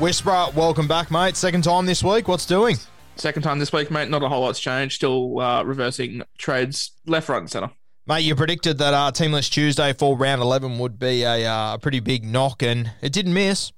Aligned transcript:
Whisperer, 0.00 0.46
welcome 0.54 0.88
back, 0.88 1.10
mate. 1.10 1.36
Second 1.36 1.62
time 1.62 1.84
this 1.84 2.02
week. 2.02 2.26
What's 2.26 2.46
doing? 2.46 2.78
Second 3.16 3.42
time 3.42 3.58
this 3.58 3.70
week, 3.70 3.90
mate. 3.90 4.08
Not 4.08 4.22
a 4.22 4.30
whole 4.30 4.40
lot's 4.40 4.58
changed. 4.58 4.94
Still 4.94 5.38
uh, 5.38 5.62
reversing 5.62 6.22
trades 6.38 6.92
left, 7.04 7.28
right, 7.28 7.36
and 7.36 7.50
centre. 7.50 7.70
Mate, 8.06 8.20
you 8.20 8.34
predicted 8.34 8.78
that 8.78 8.94
uh, 8.94 9.12
Teamless 9.12 9.50
Tuesday 9.50 9.92
for 9.92 10.16
round 10.16 10.40
11 10.40 10.78
would 10.78 10.98
be 10.98 11.22
a, 11.22 11.44
uh, 11.44 11.76
pretty 11.76 12.00
big 12.00 12.24
knock, 12.24 12.62
and 12.62 12.90
it 13.02 13.12
didn't 13.12 13.34
miss. 13.34 13.72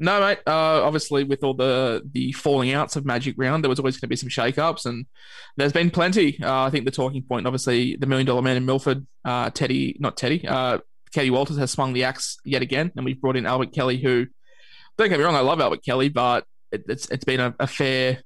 No, 0.00 0.18
mate. 0.18 0.40
Uh, 0.44 0.82
obviously, 0.82 1.22
with 1.22 1.44
all 1.44 1.54
the 1.54 2.02
the 2.10 2.32
falling 2.32 2.72
outs 2.72 2.96
of 2.96 3.04
Magic 3.04 3.36
Round, 3.38 3.62
there 3.62 3.68
was 3.68 3.78
always 3.78 3.94
going 3.94 4.08
to 4.08 4.08
be 4.08 4.16
some 4.16 4.28
shake-ups, 4.28 4.86
and 4.86 5.06
there's 5.56 5.72
been 5.72 5.92
plenty. 5.92 6.42
Uh, 6.42 6.64
I 6.64 6.70
think 6.70 6.84
the 6.84 6.90
talking 6.90 7.22
point, 7.22 7.46
obviously, 7.46 7.94
the 7.94 8.06
Million 8.06 8.26
Dollar 8.26 8.42
Man 8.42 8.56
in 8.56 8.66
Milford, 8.66 9.06
uh, 9.24 9.50
Teddy, 9.50 9.96
not 10.00 10.16
Teddy, 10.16 10.44
uh, 10.48 10.78
Kelly 11.12 11.30
Walters 11.30 11.58
has 11.58 11.70
swung 11.70 11.92
the 11.92 12.04
axe 12.04 12.38
yet 12.44 12.62
again, 12.62 12.90
and 12.96 13.04
we've 13.04 13.20
brought 13.20 13.36
in 13.36 13.46
Albert 13.46 13.72
Kelly, 13.72 13.98
who, 13.98 14.26
don't 15.00 15.08
get 15.08 15.18
me 15.18 15.24
wrong, 15.24 15.36
I 15.36 15.40
love 15.40 15.60
Albert 15.60 15.84
Kelly, 15.84 16.08
but 16.08 16.46
it, 16.70 16.84
it's 16.88 17.08
it's 17.10 17.24
been 17.24 17.40
a, 17.40 17.54
a 17.58 17.66
fair 17.66 18.22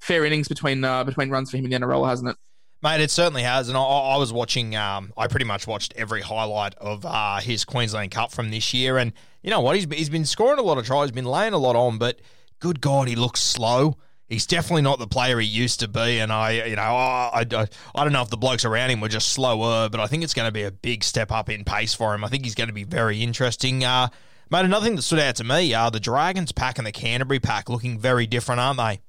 fair 0.00 0.24
innings 0.24 0.48
between 0.48 0.84
uh, 0.84 1.04
between 1.04 1.30
runs 1.30 1.50
for 1.50 1.56
him 1.56 1.64
in 1.64 1.70
the 1.70 1.78
NRL, 1.78 2.08
hasn't 2.08 2.30
it? 2.30 2.36
Mate, 2.82 3.00
it 3.00 3.10
certainly 3.10 3.42
has. 3.42 3.68
And 3.68 3.76
I, 3.76 3.82
I 3.82 4.16
was 4.16 4.32
watching, 4.32 4.76
um, 4.76 5.12
I 5.16 5.28
pretty 5.28 5.46
much 5.46 5.66
watched 5.66 5.94
every 5.96 6.20
highlight 6.20 6.74
of 6.74 7.06
uh, 7.06 7.38
his 7.38 7.64
Queensland 7.64 8.10
Cup 8.10 8.32
from 8.32 8.50
this 8.50 8.74
year. 8.74 8.98
And 8.98 9.12
you 9.42 9.50
know 9.50 9.60
what? 9.60 9.76
He's, 9.76 9.86
he's 9.86 10.10
been 10.10 10.26
scoring 10.26 10.58
a 10.58 10.62
lot 10.62 10.76
of 10.76 10.84
tries, 10.84 11.10
been 11.10 11.24
laying 11.24 11.54
a 11.54 11.58
lot 11.58 11.74
on, 11.74 11.96
but 11.96 12.20
good 12.60 12.80
God, 12.80 13.08
he 13.08 13.16
looks 13.16 13.40
slow. 13.40 13.96
He's 14.28 14.46
definitely 14.46 14.82
not 14.82 14.98
the 14.98 15.06
player 15.06 15.40
he 15.40 15.46
used 15.46 15.80
to 15.80 15.88
be. 15.88 16.18
And 16.18 16.30
I, 16.30 16.66
you 16.66 16.76
know, 16.76 16.82
I, 16.82 17.46
I, 17.50 17.66
I 17.94 18.04
don't 18.04 18.12
know 18.12 18.22
if 18.22 18.30
the 18.30 18.36
blokes 18.36 18.64
around 18.64 18.90
him 18.90 19.00
were 19.00 19.08
just 19.08 19.30
slower, 19.30 19.88
but 19.88 20.00
I 20.00 20.06
think 20.06 20.22
it's 20.22 20.34
going 20.34 20.48
to 20.48 20.52
be 20.52 20.64
a 20.64 20.70
big 20.70 21.02
step 21.02 21.32
up 21.32 21.48
in 21.48 21.64
pace 21.64 21.94
for 21.94 22.14
him. 22.14 22.24
I 22.24 22.28
think 22.28 22.44
he's 22.44 22.54
going 22.54 22.68
to 22.68 22.74
be 22.74 22.84
very 22.84 23.22
interesting. 23.22 23.84
Uh, 23.84 24.08
mate, 24.50 24.64
another 24.64 24.84
thing 24.84 24.96
that 24.96 25.02
stood 25.02 25.18
out 25.18 25.36
to 25.36 25.44
me, 25.44 25.74
are 25.74 25.90
the 25.90 26.00
Dragons 26.00 26.52
pack 26.52 26.78
and 26.78 26.86
the 26.86 26.92
Canterbury 26.92 27.40
pack 27.40 27.68
looking 27.68 27.98
very 27.98 28.26
different, 28.26 28.60
aren't 28.60 28.78
they? 28.78 29.00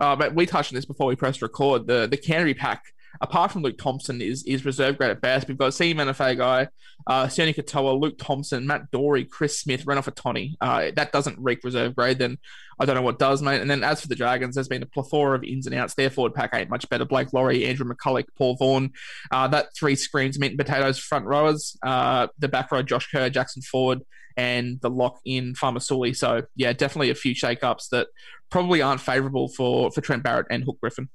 Uh, 0.00 0.16
but 0.16 0.34
we 0.34 0.46
touched 0.46 0.72
on 0.72 0.76
this 0.76 0.84
before 0.84 1.06
we 1.06 1.16
pressed 1.16 1.42
record. 1.42 1.86
The 1.86 2.08
the 2.10 2.16
Canterbury 2.16 2.54
pack, 2.54 2.92
apart 3.20 3.52
from 3.52 3.62
Luke 3.62 3.78
Thompson, 3.78 4.20
is 4.20 4.44
is 4.44 4.64
reserve 4.64 4.98
grade 4.98 5.10
at 5.10 5.20
best. 5.20 5.48
We've 5.48 5.58
got 5.58 5.74
Steve 5.74 5.96
Manafay 5.96 6.36
guy, 6.36 6.68
uh, 7.06 7.26
Sione 7.26 7.54
Katoa, 7.54 8.00
Luke 8.00 8.18
Thompson, 8.18 8.66
Matt 8.66 8.90
Doorey, 8.90 9.24
Chris 9.24 9.58
Smith, 9.60 9.84
Renofa 9.86 10.14
Tony. 10.14 10.56
Uh, 10.60 10.90
that 10.96 11.12
doesn't 11.12 11.38
reek 11.38 11.60
reserve 11.64 11.94
grade, 11.94 12.18
then 12.18 12.38
I 12.78 12.84
don't 12.84 12.96
know 12.96 13.02
what 13.02 13.18
does, 13.18 13.42
mate. 13.42 13.60
And 13.60 13.70
then 13.70 13.84
as 13.84 14.00
for 14.00 14.08
the 14.08 14.16
Dragons, 14.16 14.54
there's 14.54 14.68
been 14.68 14.82
a 14.82 14.86
plethora 14.86 15.36
of 15.36 15.44
ins 15.44 15.66
and 15.66 15.74
outs. 15.74 15.94
Their 15.94 16.10
forward 16.10 16.34
pack 16.34 16.50
ain't 16.54 16.70
much 16.70 16.88
better. 16.88 17.04
Blake 17.04 17.32
Lawrie, 17.32 17.66
Andrew 17.66 17.88
McCullough, 17.88 18.24
Paul 18.36 18.56
Vaughan. 18.56 18.92
Uh, 19.30 19.48
that 19.48 19.68
three 19.76 19.96
screams 19.96 20.38
meat 20.38 20.52
and 20.52 20.58
potatoes 20.58 20.98
front 20.98 21.26
rowers. 21.26 21.76
Uh, 21.82 22.28
the 22.38 22.48
back 22.48 22.72
row, 22.72 22.82
Josh 22.82 23.08
Kerr, 23.10 23.30
Jackson 23.30 23.62
Ford, 23.62 24.00
and 24.36 24.80
the 24.80 24.90
lock 24.90 25.20
in 25.24 25.54
Faamausili. 25.54 26.16
So 26.16 26.42
yeah, 26.56 26.72
definitely 26.72 27.10
a 27.10 27.14
few 27.14 27.34
shake-ups 27.34 27.88
that 27.88 28.08
probably 28.50 28.82
aren't 28.82 29.00
favourable 29.00 29.48
for 29.48 29.90
for 29.90 30.00
Trent 30.00 30.22
Barrett 30.22 30.46
and 30.50 30.64
Hook 30.64 30.78
Griffin. 30.80 31.08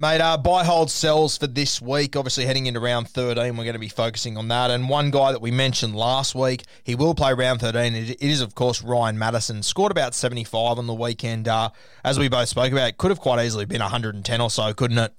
Mate, 0.00 0.20
uh, 0.20 0.36
buy 0.36 0.64
hold 0.64 0.90
sells 0.90 1.38
for 1.38 1.46
this 1.46 1.80
week. 1.80 2.16
Obviously, 2.16 2.44
heading 2.46 2.66
into 2.66 2.80
round 2.80 3.08
13, 3.08 3.56
we're 3.56 3.62
going 3.62 3.74
to 3.74 3.78
be 3.78 3.88
focusing 3.88 4.36
on 4.36 4.48
that. 4.48 4.72
And 4.72 4.88
one 4.88 5.12
guy 5.12 5.30
that 5.30 5.40
we 5.40 5.52
mentioned 5.52 5.94
last 5.94 6.34
week, 6.34 6.64
he 6.82 6.96
will 6.96 7.14
play 7.14 7.32
round 7.32 7.60
13. 7.60 7.94
It, 7.94 8.20
is, 8.20 8.40
of 8.40 8.56
course, 8.56 8.82
Ryan 8.82 9.16
Matterson. 9.16 9.62
Scored 9.62 9.92
about 9.92 10.12
75 10.16 10.78
on 10.78 10.88
the 10.88 10.94
weekend. 10.94 11.46
Uh, 11.46 11.70
as 12.02 12.18
we 12.18 12.28
both 12.28 12.48
spoke 12.48 12.72
about, 12.72 12.88
it 12.88 12.98
could 12.98 13.12
have 13.12 13.20
quite 13.20 13.44
easily 13.44 13.66
been 13.66 13.80
110 13.80 14.40
or 14.40 14.50
so, 14.50 14.74
couldn't 14.74 14.98
it? 14.98 15.14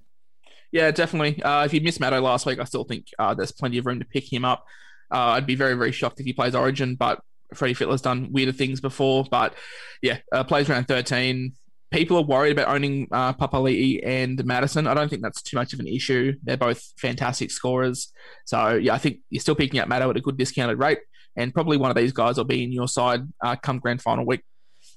Yeah, 0.73 0.91
definitely. 0.91 1.41
Uh, 1.41 1.63
if 1.63 1.73
you 1.73 1.79
missed 1.79 2.01
Maddo 2.01 2.21
last 2.21 2.45
week, 2.45 2.59
I 2.59 2.65
still 2.65 2.83
think 2.83 3.07
uh, 3.17 3.33
there's 3.33 3.53
plenty 3.53 3.77
of 3.77 3.85
room 3.85 3.99
to 3.99 4.05
pick 4.05 4.31
him 4.31 4.43
up. 4.43 4.65
Uh, 5.09 5.29
I'd 5.29 5.47
be 5.47 5.55
very, 5.55 5.75
very 5.75 5.93
shocked 5.93 6.19
if 6.19 6.25
he 6.25 6.33
plays 6.33 6.53
Origin, 6.53 6.95
but 6.95 7.21
Freddie 7.53 7.75
Fittler's 7.75 8.01
done 8.01 8.33
weirder 8.33 8.51
things 8.51 8.81
before. 8.81 9.23
But 9.23 9.53
yeah, 10.01 10.17
uh, 10.33 10.43
plays 10.43 10.67
round 10.67 10.89
13 10.89 11.53
people 11.91 12.17
are 12.17 12.23
worried 12.23 12.51
about 12.51 12.67
owning 12.67 13.07
uh, 13.11 13.33
Papali'i 13.33 14.01
and 14.05 14.43
Matterson. 14.45 14.87
I 14.87 14.93
don't 14.93 15.09
think 15.09 15.21
that's 15.21 15.41
too 15.41 15.57
much 15.57 15.73
of 15.73 15.79
an 15.79 15.87
issue. 15.87 16.33
They're 16.43 16.57
both 16.57 16.83
fantastic 16.97 17.51
scorers. 17.51 18.11
So, 18.45 18.75
yeah, 18.75 18.93
I 18.93 18.97
think 18.97 19.19
you're 19.29 19.41
still 19.41 19.55
picking 19.55 19.79
up 19.79 19.87
Maddo 19.87 20.09
at 20.09 20.17
a 20.17 20.21
good 20.21 20.37
discounted 20.37 20.79
rate. 20.79 20.99
And 21.35 21.53
probably 21.53 21.77
one 21.77 21.91
of 21.91 21.97
these 21.97 22.13
guys 22.13 22.37
will 22.37 22.45
be 22.45 22.63
in 22.63 22.71
your 22.71 22.87
side 22.87 23.21
uh, 23.43 23.55
come 23.55 23.79
grand 23.79 24.01
final 24.01 24.25
week. 24.25 24.41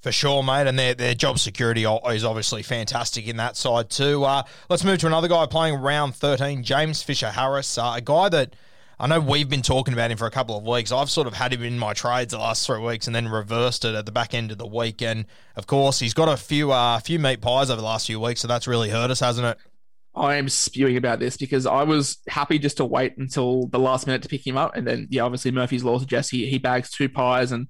For 0.01 0.11
sure, 0.11 0.43
mate. 0.43 0.67
And 0.67 0.79
their, 0.79 0.93
their 0.93 1.13
job 1.13 1.39
security 1.39 1.83
is 1.83 2.23
obviously 2.23 2.63
fantastic 2.63 3.27
in 3.27 3.37
that 3.37 3.57
side, 3.57 3.89
too. 3.89 4.23
Uh, 4.23 4.43
let's 4.69 4.83
move 4.83 4.99
to 4.99 5.07
another 5.07 5.27
guy 5.27 5.45
playing 5.45 5.75
round 5.75 6.15
13, 6.15 6.63
James 6.63 7.03
Fisher 7.03 7.31
Harris, 7.31 7.77
uh, 7.77 7.93
a 7.95 8.01
guy 8.01 8.29
that 8.29 8.55
I 9.01 9.07
know 9.07 9.21
we've 9.21 9.47
been 9.47 9.61
talking 9.61 9.93
about 9.93 10.11
him 10.11 10.17
for 10.17 10.27
a 10.27 10.31
couple 10.31 10.57
of 10.57 10.65
weeks. 10.65 10.91
I've 10.91 11.09
sort 11.09 11.25
of 11.25 11.33
had 11.33 11.53
him 11.53 11.63
in 11.63 11.79
my 11.79 11.93
trades 11.93 12.33
the 12.33 12.37
last 12.37 12.67
three 12.67 12.81
weeks 12.81 13.07
and 13.07 13.15
then 13.15 13.29
reversed 13.29 13.85
it 13.85 13.95
at 13.95 14.05
the 14.05 14.11
back 14.11 14.33
end 14.33 14.51
of 14.51 14.57
the 14.57 14.67
week. 14.67 15.01
And 15.01 15.25
of 15.55 15.67
course, 15.67 15.99
he's 15.99 16.13
got 16.13 16.27
a 16.27 16.35
few 16.35 16.73
uh, 16.73 16.99
few 16.99 17.17
meat 17.17 17.39
pies 17.39 17.69
over 17.69 17.79
the 17.79 17.85
last 17.87 18.07
few 18.07 18.19
weeks, 18.19 18.41
so 18.41 18.49
that's 18.49 18.67
really 18.67 18.89
hurt 18.89 19.09
us, 19.09 19.21
hasn't 19.21 19.47
it? 19.47 19.57
I 20.19 20.35
am 20.35 20.49
spewing 20.49 20.97
about 20.97 21.19
this 21.19 21.37
because 21.37 21.65
I 21.65 21.83
was 21.83 22.17
happy 22.27 22.59
just 22.59 22.77
to 22.77 22.85
wait 22.85 23.17
until 23.17 23.67
the 23.67 23.79
last 23.79 24.05
minute 24.05 24.21
to 24.23 24.29
pick 24.29 24.45
him 24.45 24.57
up, 24.57 24.75
and 24.75 24.85
then 24.85 25.07
yeah, 25.09 25.23
obviously 25.23 25.51
Murphy's 25.51 25.83
law 25.83 25.97
suggests 25.97 26.29
he, 26.29 26.45
he 26.47 26.57
bags 26.57 26.91
two 26.91 27.07
pies 27.07 27.51
and 27.51 27.67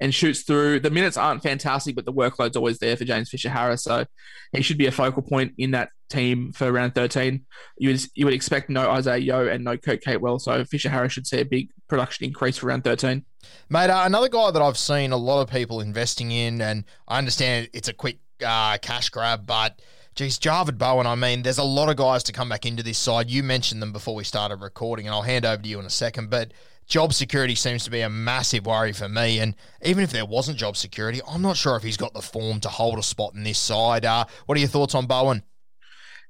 and 0.00 0.12
shoots 0.12 0.42
through. 0.42 0.80
The 0.80 0.90
minutes 0.90 1.16
aren't 1.16 1.42
fantastic, 1.42 1.94
but 1.94 2.04
the 2.04 2.12
workload's 2.12 2.56
always 2.56 2.78
there 2.78 2.96
for 2.96 3.04
James 3.04 3.30
Fisher 3.30 3.50
Harris, 3.50 3.84
so 3.84 4.04
he 4.52 4.62
should 4.62 4.78
be 4.78 4.86
a 4.86 4.92
focal 4.92 5.22
point 5.22 5.52
in 5.58 5.70
that 5.70 5.90
team 6.10 6.52
for 6.52 6.72
round 6.72 6.94
thirteen. 6.94 7.46
You 7.78 7.90
would, 7.90 8.02
you 8.14 8.24
would 8.24 8.34
expect 8.34 8.68
no 8.68 8.90
Isaiah 8.90 9.18
Yeo 9.18 9.46
and 9.46 9.62
no 9.62 9.76
Kurt 9.76 10.02
Capewell, 10.02 10.40
so 10.40 10.64
Fisher 10.64 10.90
Harris 10.90 11.12
should 11.12 11.26
see 11.26 11.40
a 11.40 11.44
big 11.44 11.68
production 11.88 12.26
increase 12.26 12.58
for 12.58 12.66
round 12.66 12.84
thirteen. 12.84 13.24
Mate, 13.68 13.90
uh, 13.90 14.02
another 14.04 14.28
guy 14.28 14.50
that 14.50 14.62
I've 14.62 14.78
seen 14.78 15.12
a 15.12 15.16
lot 15.16 15.42
of 15.42 15.50
people 15.50 15.80
investing 15.80 16.32
in, 16.32 16.60
and 16.60 16.84
I 17.06 17.18
understand 17.18 17.68
it's 17.72 17.88
a 17.88 17.92
quick 17.92 18.18
uh, 18.44 18.78
cash 18.78 19.08
grab, 19.08 19.46
but 19.46 19.80
Geez, 20.14 20.38
Javid 20.38 20.76
Bowen, 20.76 21.06
I 21.06 21.14
mean, 21.14 21.40
there's 21.42 21.56
a 21.56 21.64
lot 21.64 21.88
of 21.88 21.96
guys 21.96 22.22
to 22.24 22.32
come 22.32 22.50
back 22.50 22.66
into 22.66 22.82
this 22.82 22.98
side. 22.98 23.30
You 23.30 23.42
mentioned 23.42 23.80
them 23.80 23.92
before 23.92 24.14
we 24.14 24.24
started 24.24 24.56
recording, 24.56 25.06
and 25.06 25.14
I'll 25.14 25.22
hand 25.22 25.46
over 25.46 25.62
to 25.62 25.68
you 25.68 25.80
in 25.80 25.86
a 25.86 25.90
second. 25.90 26.28
But 26.28 26.52
job 26.86 27.14
security 27.14 27.54
seems 27.54 27.84
to 27.84 27.90
be 27.90 28.02
a 28.02 28.10
massive 28.10 28.66
worry 28.66 28.92
for 28.92 29.08
me. 29.08 29.38
And 29.38 29.54
even 29.82 30.04
if 30.04 30.12
there 30.12 30.26
wasn't 30.26 30.58
job 30.58 30.76
security, 30.76 31.22
I'm 31.26 31.40
not 31.40 31.56
sure 31.56 31.76
if 31.76 31.82
he's 31.82 31.96
got 31.96 32.12
the 32.12 32.20
form 32.20 32.60
to 32.60 32.68
hold 32.68 32.98
a 32.98 33.02
spot 33.02 33.32
in 33.34 33.42
this 33.42 33.58
side. 33.58 34.04
Uh, 34.04 34.26
what 34.44 34.56
are 34.56 34.60
your 34.60 34.68
thoughts 34.68 34.94
on 34.94 35.06
Bowen? 35.06 35.42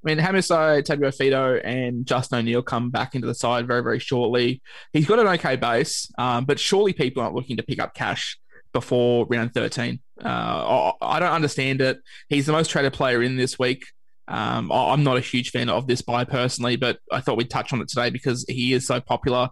I 0.04 0.08
mean, 0.08 0.18
Hamiso, 0.18 0.80
Tabuai-Fidow, 0.80 1.60
and 1.64 2.06
Justin 2.06 2.38
O'Neill 2.38 2.62
come 2.62 2.90
back 2.90 3.16
into 3.16 3.26
the 3.26 3.34
side 3.34 3.66
very, 3.66 3.82
very 3.82 3.98
shortly. 3.98 4.62
He's 4.92 5.06
got 5.06 5.18
an 5.18 5.26
okay 5.26 5.56
base, 5.56 6.08
um, 6.18 6.44
but 6.44 6.60
surely 6.60 6.92
people 6.92 7.20
aren't 7.20 7.34
looking 7.34 7.56
to 7.56 7.64
pick 7.64 7.80
up 7.80 7.94
cash 7.94 8.38
before 8.72 9.26
round 9.26 9.54
13. 9.54 10.00
Uh, 10.24 10.92
I 11.00 11.18
don't 11.18 11.32
understand 11.32 11.80
it. 11.80 11.98
He's 12.28 12.46
the 12.46 12.52
most 12.52 12.70
traded 12.70 12.92
player 12.92 13.22
in 13.22 13.36
this 13.36 13.58
week. 13.58 13.84
Um, 14.28 14.70
I'm 14.70 15.02
not 15.02 15.16
a 15.16 15.20
huge 15.20 15.50
fan 15.50 15.68
of 15.68 15.86
this 15.86 16.00
buy 16.00 16.24
personally, 16.24 16.76
but 16.76 16.98
I 17.10 17.20
thought 17.20 17.36
we'd 17.36 17.50
touch 17.50 17.72
on 17.72 17.80
it 17.80 17.88
today 17.88 18.10
because 18.10 18.44
he 18.48 18.72
is 18.72 18.86
so 18.86 19.00
popular. 19.00 19.50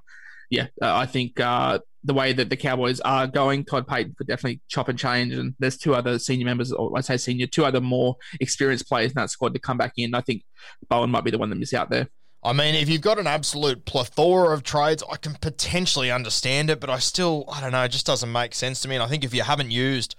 Yeah, 0.49 0.69
uh, 0.81 0.95
I 0.95 1.07
think 1.07 1.39
uh, 1.39 1.81
the 2.05 2.15
way 2.15 2.33
that 2.33 2.51
the 2.51 2.57
Cowboys 2.57 3.01
are 3.01 3.27
going, 3.27 3.65
Todd 3.65 3.87
Payten 3.87 4.17
could 4.17 4.27
definitely 4.27 4.61
chop 4.69 4.89
and 4.89 4.99
change. 4.99 5.35
And 5.35 5.55
there's 5.59 5.77
two 5.77 5.95
other 5.95 6.19
senior 6.19 6.47
members, 6.47 6.73
or 6.73 6.91
I 6.97 7.01
say 7.03 7.17
senior, 7.17 7.47
two 7.47 7.65
other 7.65 7.81
more 7.81 8.17
experienced 8.41 8.89
players 8.89 9.11
in 9.11 9.17
that 9.17 9.31
squad 9.31 9.55
to 9.55 9.61
come 9.61 9.79
back 9.79 9.93
in. 9.97 10.15
I 10.15 10.21
think 10.21 10.43
Bowen 10.89 11.11
might 11.11 11.25
be 11.25 11.31
the 11.31 11.39
one 11.39 11.51
that 11.51 11.57
miss 11.57 11.75
out 11.75 11.91
there. 11.91 12.09
I 12.43 12.55
mean, 12.55 12.75
if 12.75 12.89
you've 12.89 13.03
got 13.03 13.19
an 13.19 13.27
absolute 13.27 13.85
plethora 13.85 14.55
of 14.55 14.63
trades, 14.63 15.05
I 15.13 15.17
can 15.17 15.35
potentially 15.35 16.11
understand 16.11 16.71
it, 16.71 16.81
but 16.81 16.89
I 16.89 16.99
still, 16.99 17.45
I 17.53 17.61
don't 17.61 17.73
know, 17.73 17.83
it 17.83 17.91
just 17.91 18.07
doesn't 18.07 18.33
make 18.33 18.55
sense 18.55 18.81
to 18.81 18.89
me. 18.89 18.95
And 18.95 19.05
I 19.05 19.09
think 19.09 19.25
if 19.25 19.35
you 19.35 19.43
haven't 19.43 19.71
used 19.71 20.17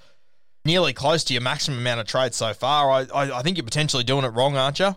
nearly 0.66 0.94
close 0.94 1.24
to 1.26 1.34
your 1.34 1.42
maximum 1.42 1.80
amount 1.80 2.00
of 2.00 2.08
trades 2.08 2.38
so 2.38 2.54
far, 2.54 2.92
I, 2.92 3.02
I, 3.14 3.40
I 3.40 3.42
think 3.42 3.58
you're 3.58 3.66
potentially 3.66 4.04
doing 4.04 4.26
it 4.26 4.30
wrong, 4.30 4.56
aren't 4.56 4.80
you? 4.80 4.96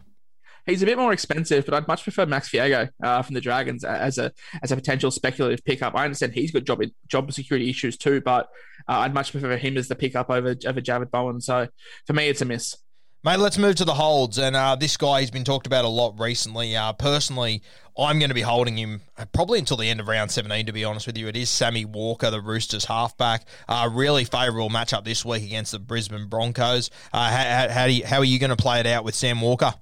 He's 0.66 0.82
a 0.82 0.86
bit 0.86 0.96
more 0.96 1.12
expensive, 1.12 1.66
but 1.66 1.74
I'd 1.74 1.88
much 1.88 2.04
prefer 2.04 2.24
Max 2.24 2.48
Feagai 2.48 2.88
uh, 3.02 3.20
from 3.20 3.34
the 3.34 3.40
Dragons 3.40 3.84
as 3.84 4.16
a 4.16 4.32
as 4.62 4.72
a 4.72 4.76
potential 4.76 5.10
speculative 5.10 5.62
pickup. 5.62 5.94
I 5.94 6.04
understand 6.04 6.32
he's 6.32 6.52
got 6.52 6.64
job 6.64 6.82
job 7.06 7.30
security 7.32 7.68
issues 7.68 7.98
too, 7.98 8.22
but 8.22 8.48
uh, 8.88 9.00
I'd 9.00 9.12
much 9.12 9.32
prefer 9.32 9.58
him 9.58 9.76
as 9.76 9.88
the 9.88 9.94
pickup 9.94 10.30
over 10.30 10.56
over 10.66 10.80
Javid 10.80 11.10
Bowen. 11.10 11.42
So 11.42 11.68
for 12.06 12.14
me, 12.14 12.28
it's 12.28 12.40
a 12.40 12.46
miss. 12.46 12.76
Mate, 13.24 13.38
let's 13.38 13.56
move 13.56 13.76
to 13.76 13.86
the 13.86 13.94
holds. 13.94 14.36
And 14.36 14.54
uh, 14.54 14.76
this 14.76 14.98
guy, 14.98 15.20
he's 15.20 15.30
been 15.30 15.44
talked 15.44 15.66
about 15.66 15.86
a 15.86 15.88
lot 15.88 16.20
recently. 16.20 16.76
Uh, 16.76 16.92
personally, 16.92 17.62
I'm 17.96 18.18
going 18.18 18.28
to 18.28 18.34
be 18.34 18.42
holding 18.42 18.76
him 18.76 19.00
uh, 19.16 19.24
probably 19.32 19.58
until 19.58 19.78
the 19.78 19.88
end 19.88 19.98
of 19.98 20.08
round 20.08 20.30
17, 20.30 20.66
to 20.66 20.72
be 20.74 20.84
honest 20.84 21.06
with 21.06 21.16
you. 21.16 21.26
It 21.28 21.34
is 21.34 21.48
Sammy 21.48 21.86
Walker, 21.86 22.30
the 22.30 22.42
Roosters 22.42 22.84
halfback. 22.84 23.46
Uh, 23.66 23.88
really 23.90 24.24
favourable 24.24 24.68
matchup 24.68 25.04
this 25.04 25.24
week 25.24 25.42
against 25.42 25.72
the 25.72 25.78
Brisbane 25.78 26.28
Broncos. 26.28 26.90
Uh, 27.14 27.30
how, 27.30 27.68
how, 27.70 27.84
you, 27.86 28.04
how, 28.04 28.18
are 28.18 28.24
you 28.24 28.38
going 28.38 28.50
to 28.50 28.56
play 28.56 28.78
it 28.80 28.86
out 28.86 29.04
with 29.04 29.14
Sam 29.14 29.40
Walker? 29.40 29.72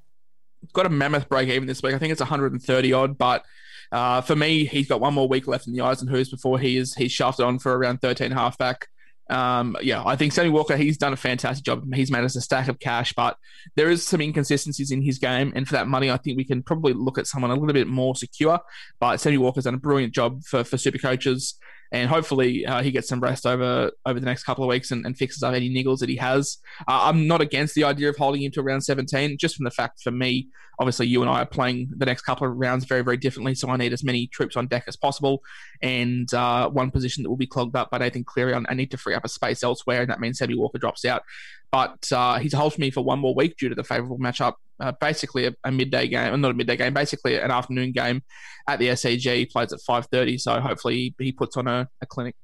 Got 0.72 0.86
a 0.86 0.90
mammoth 0.90 1.28
break 1.28 1.48
even 1.48 1.66
this 1.66 1.82
week. 1.82 1.96
I 1.96 1.98
think 1.98 2.12
it's 2.12 2.20
130 2.20 2.92
odd, 2.92 3.18
but 3.18 3.44
uh, 3.90 4.20
for 4.20 4.36
me, 4.36 4.66
he's 4.66 4.86
got 4.86 5.00
one 5.00 5.14
more 5.14 5.26
week 5.26 5.48
left 5.48 5.66
in 5.66 5.72
the 5.72 5.80
Eisenhows 5.82 6.30
before 6.30 6.60
he 6.60 6.76
is 6.76 6.94
he's 6.94 7.10
shafted 7.10 7.44
on 7.44 7.58
for 7.58 7.76
around 7.76 8.02
13 8.02 8.30
halfback. 8.30 8.86
Um, 9.32 9.76
yeah, 9.80 10.02
I 10.04 10.16
think 10.16 10.32
Sammy 10.32 10.50
Walker, 10.50 10.76
he's 10.76 10.98
done 10.98 11.12
a 11.12 11.16
fantastic 11.16 11.64
job. 11.64 11.92
He's 11.94 12.10
made 12.10 12.24
us 12.24 12.36
a 12.36 12.40
stack 12.40 12.68
of 12.68 12.78
cash, 12.78 13.12
but 13.14 13.36
there 13.76 13.90
is 13.90 14.06
some 14.06 14.20
inconsistencies 14.20 14.90
in 14.90 15.02
his 15.02 15.18
game. 15.18 15.52
And 15.56 15.66
for 15.66 15.72
that 15.72 15.88
money, 15.88 16.10
I 16.10 16.18
think 16.18 16.36
we 16.36 16.44
can 16.44 16.62
probably 16.62 16.92
look 16.92 17.18
at 17.18 17.26
someone 17.26 17.50
a 17.50 17.54
little 17.54 17.72
bit 17.72 17.88
more 17.88 18.14
secure. 18.14 18.60
But 19.00 19.18
Sammy 19.18 19.38
Walker's 19.38 19.64
done 19.64 19.74
a 19.74 19.78
brilliant 19.78 20.12
job 20.12 20.44
for, 20.44 20.64
for 20.64 20.76
super 20.76 20.98
coaches 20.98 21.58
and 21.92 22.08
hopefully 22.08 22.64
uh, 22.64 22.82
he 22.82 22.90
gets 22.90 23.06
some 23.06 23.20
rest 23.20 23.46
over 23.46 23.92
over 24.06 24.18
the 24.18 24.26
next 24.26 24.44
couple 24.44 24.64
of 24.64 24.68
weeks 24.68 24.90
and, 24.90 25.04
and 25.04 25.16
fixes 25.16 25.42
up 25.42 25.54
any 25.54 25.68
niggles 25.68 25.98
that 25.98 26.08
he 26.08 26.16
has. 26.16 26.58
Uh, 26.88 27.00
I'm 27.02 27.26
not 27.26 27.40
against 27.40 27.74
the 27.74 27.84
idea 27.84 28.08
of 28.08 28.16
holding 28.16 28.42
him 28.42 28.50
to 28.52 28.60
around 28.60 28.80
17, 28.80 29.36
just 29.38 29.54
from 29.54 29.64
the 29.64 29.70
fact 29.70 30.00
for 30.02 30.10
me, 30.10 30.48
obviously 30.82 31.06
you 31.06 31.22
and 31.22 31.30
I 31.30 31.42
are 31.42 31.46
playing 31.46 31.88
the 31.96 32.04
next 32.04 32.22
couple 32.22 32.46
of 32.46 32.56
rounds 32.56 32.84
very 32.84 33.02
very 33.02 33.16
differently, 33.16 33.54
so 33.54 33.68
I 33.70 33.76
need 33.76 33.92
as 33.92 34.02
many 34.02 34.26
troops 34.26 34.56
on 34.56 34.66
deck 34.66 34.84
as 34.88 34.96
possible, 34.96 35.42
and 35.80 36.32
uh, 36.34 36.68
one 36.68 36.90
position 36.90 37.22
that 37.22 37.30
will 37.30 37.36
be 37.36 37.46
clogged 37.46 37.76
up 37.76 37.90
by 37.90 37.98
Nathan 37.98 38.24
Cleary, 38.24 38.54
I 38.54 38.74
need 38.74 38.90
to 38.90 38.96
free 38.96 39.14
up 39.14 39.24
a 39.24 39.28
space 39.28 39.62
elsewhere, 39.62 40.02
and 40.02 40.10
that 40.10 40.20
means 40.20 40.38
Sammy 40.38 40.54
Walker 40.56 40.78
drops 40.78 41.04
out. 41.04 41.22
But 41.70 42.10
uh, 42.12 42.38
he's 42.38 42.52
a 42.52 42.58
hold 42.58 42.74
for 42.74 42.80
me 42.80 42.90
for 42.90 43.02
one 43.02 43.18
more 43.18 43.34
week 43.34 43.56
due 43.56 43.70
to 43.70 43.74
the 43.74 43.84
favourable 43.84 44.18
matchup. 44.18 44.54
Uh, 44.78 44.92
basically, 45.00 45.46
a, 45.46 45.54
a, 45.64 45.70
midday 45.70 46.08
game, 46.08 46.38
not 46.40 46.50
a 46.50 46.54
midday 46.54 46.76
game, 46.76 46.92
basically 46.92 47.38
an 47.38 47.50
afternoon 47.50 47.92
game 47.92 48.22
at 48.66 48.78
the 48.78 48.88
SCG. 48.88 49.36
He 49.36 49.46
plays 49.46 49.72
at 49.72 49.80
five 49.80 50.06
thirty, 50.06 50.36
so 50.36 50.60
hopefully 50.60 51.14
he, 51.18 51.24
he 51.26 51.32
puts 51.32 51.56
on 51.56 51.68
a, 51.68 51.88
a 52.02 52.06
clinic. 52.06 52.34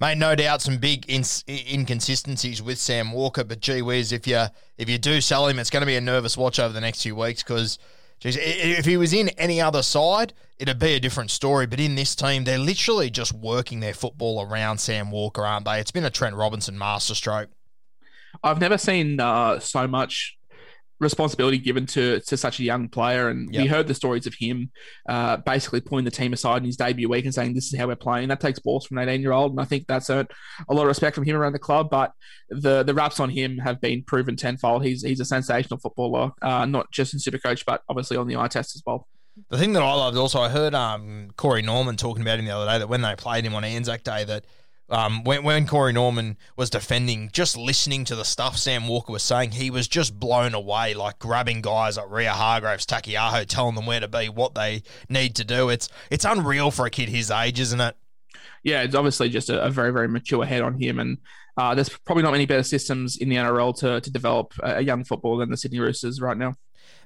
Mate, 0.00 0.18
no 0.18 0.34
doubt 0.34 0.62
some 0.62 0.78
big 0.78 1.04
ins- 1.08 1.44
inconsistencies 1.48 2.62
with 2.62 2.78
Sam 2.78 3.12
Walker, 3.12 3.44
but 3.44 3.60
gee 3.60 3.82
whiz, 3.82 4.12
if 4.12 4.26
you 4.26 4.46
if 4.78 4.88
you 4.88 4.98
do 4.98 5.20
sell 5.20 5.46
him, 5.48 5.58
it's 5.58 5.70
going 5.70 5.82
to 5.82 5.86
be 5.86 5.96
a 5.96 6.00
nervous 6.00 6.36
watch 6.36 6.58
over 6.58 6.72
the 6.72 6.80
next 6.80 7.02
few 7.02 7.16
weeks 7.16 7.42
because. 7.42 7.78
if 8.22 8.86
he 8.86 8.96
was 8.96 9.12
in 9.12 9.28
any 9.36 9.60
other 9.60 9.82
side, 9.82 10.32
it'd 10.58 10.78
be 10.78 10.94
a 10.94 11.00
different 11.00 11.30
story. 11.30 11.66
But 11.66 11.80
in 11.80 11.96
this 11.96 12.16
team, 12.16 12.44
they're 12.44 12.58
literally 12.58 13.10
just 13.10 13.32
working 13.32 13.80
their 13.80 13.92
football 13.92 14.42
around 14.42 14.78
Sam 14.78 15.10
Walker, 15.10 15.44
aren't 15.44 15.66
they? 15.66 15.80
It's 15.80 15.90
been 15.90 16.04
a 16.04 16.10
Trent 16.10 16.34
Robinson 16.34 16.78
masterstroke. 16.78 17.50
I've 18.42 18.60
never 18.60 18.78
seen 18.78 19.20
uh, 19.20 19.58
so 19.60 19.86
much 19.86 20.36
responsibility 20.98 21.58
given 21.58 21.86
to 21.86 22.20
to 22.20 22.36
such 22.36 22.60
a 22.60 22.62
young 22.62 22.88
player. 22.88 23.28
And 23.28 23.52
yep. 23.52 23.62
we 23.62 23.68
heard 23.68 23.86
the 23.86 23.94
stories 23.94 24.26
of 24.26 24.34
him 24.34 24.70
uh, 25.08 25.38
basically 25.38 25.80
pulling 25.80 26.04
the 26.04 26.10
team 26.10 26.32
aside 26.32 26.58
in 26.58 26.64
his 26.64 26.76
debut 26.76 27.08
week 27.08 27.24
and 27.24 27.34
saying, 27.34 27.54
"This 27.54 27.72
is 27.72 27.78
how 27.78 27.86
we're 27.86 27.96
playing." 27.96 28.28
That 28.28 28.40
takes 28.40 28.58
balls 28.58 28.86
from 28.86 28.98
an 28.98 29.08
18 29.08 29.20
year 29.20 29.32
old, 29.32 29.52
and 29.52 29.60
I 29.60 29.64
think 29.64 29.86
that's 29.86 30.10
earned 30.10 30.30
a 30.68 30.74
lot 30.74 30.82
of 30.82 30.88
respect 30.88 31.14
from 31.14 31.24
him 31.24 31.36
around 31.36 31.52
the 31.52 31.58
club. 31.58 31.90
But 31.90 32.12
the 32.48 32.82
the 32.82 32.94
raps 32.94 33.20
on 33.20 33.30
him 33.30 33.58
have 33.58 33.80
been 33.80 34.02
proven 34.02 34.36
tenfold. 34.36 34.84
He's 34.84 35.02
he's 35.02 35.20
a 35.20 35.24
sensational 35.24 35.78
footballer, 35.78 36.32
uh, 36.42 36.66
not 36.66 36.90
just 36.92 37.14
in 37.14 37.20
Supercoach, 37.20 37.64
but 37.66 37.82
obviously 37.88 38.16
on 38.16 38.26
the 38.26 38.36
eye 38.36 38.48
test 38.48 38.76
as 38.76 38.82
well. 38.86 39.06
The 39.50 39.58
thing 39.58 39.74
that 39.74 39.82
I 39.82 39.92
loved 39.92 40.16
also, 40.16 40.40
I 40.40 40.48
heard 40.48 40.74
um, 40.74 41.30
Corey 41.36 41.60
Norman 41.60 41.96
talking 41.96 42.22
about 42.22 42.38
him 42.38 42.46
the 42.46 42.52
other 42.52 42.70
day 42.70 42.78
that 42.78 42.88
when 42.88 43.02
they 43.02 43.14
played 43.16 43.44
him 43.44 43.54
on 43.54 43.64
Anzac 43.64 44.02
Day, 44.02 44.24
that 44.24 44.46
um, 44.88 45.24
when, 45.24 45.42
when 45.42 45.66
Corey 45.66 45.92
Norman 45.92 46.36
was 46.56 46.70
defending, 46.70 47.30
just 47.32 47.56
listening 47.56 48.04
to 48.04 48.16
the 48.16 48.24
stuff 48.24 48.56
Sam 48.56 48.86
Walker 48.86 49.12
was 49.12 49.22
saying, 49.22 49.52
he 49.52 49.70
was 49.70 49.88
just 49.88 50.18
blown 50.18 50.54
away, 50.54 50.94
like 50.94 51.18
grabbing 51.18 51.60
guys 51.60 51.96
like 51.96 52.06
Waerea-Hargreaves, 52.06 52.86
Taukei'aho, 52.86 53.44
telling 53.46 53.74
them 53.74 53.86
where 53.86 54.00
to 54.00 54.08
be, 54.08 54.28
what 54.28 54.54
they 54.54 54.82
need 55.08 55.34
to 55.36 55.44
do. 55.44 55.68
It's 55.68 55.88
it's 56.10 56.24
unreal 56.24 56.70
for 56.70 56.86
a 56.86 56.90
kid 56.90 57.08
his 57.08 57.30
age, 57.30 57.58
isn't 57.58 57.80
it? 57.80 57.96
Yeah, 58.62 58.82
it's 58.82 58.94
obviously 58.94 59.28
just 59.28 59.50
a, 59.50 59.62
a 59.62 59.70
very, 59.70 59.92
very 59.92 60.08
mature 60.08 60.44
head 60.44 60.62
on 60.62 60.80
him. 60.80 60.98
And 60.98 61.18
uh, 61.56 61.74
there's 61.74 61.88
probably 61.88 62.22
not 62.22 62.32
many 62.32 62.46
better 62.46 62.62
systems 62.62 63.16
in 63.16 63.28
the 63.28 63.36
NRL 63.36 63.76
to, 63.78 64.00
to 64.00 64.10
develop 64.10 64.52
a 64.62 64.82
young 64.82 65.04
football 65.04 65.36
than 65.36 65.50
the 65.50 65.56
Sydney 65.56 65.80
Roosters 65.80 66.20
right 66.20 66.36
now. 66.36 66.54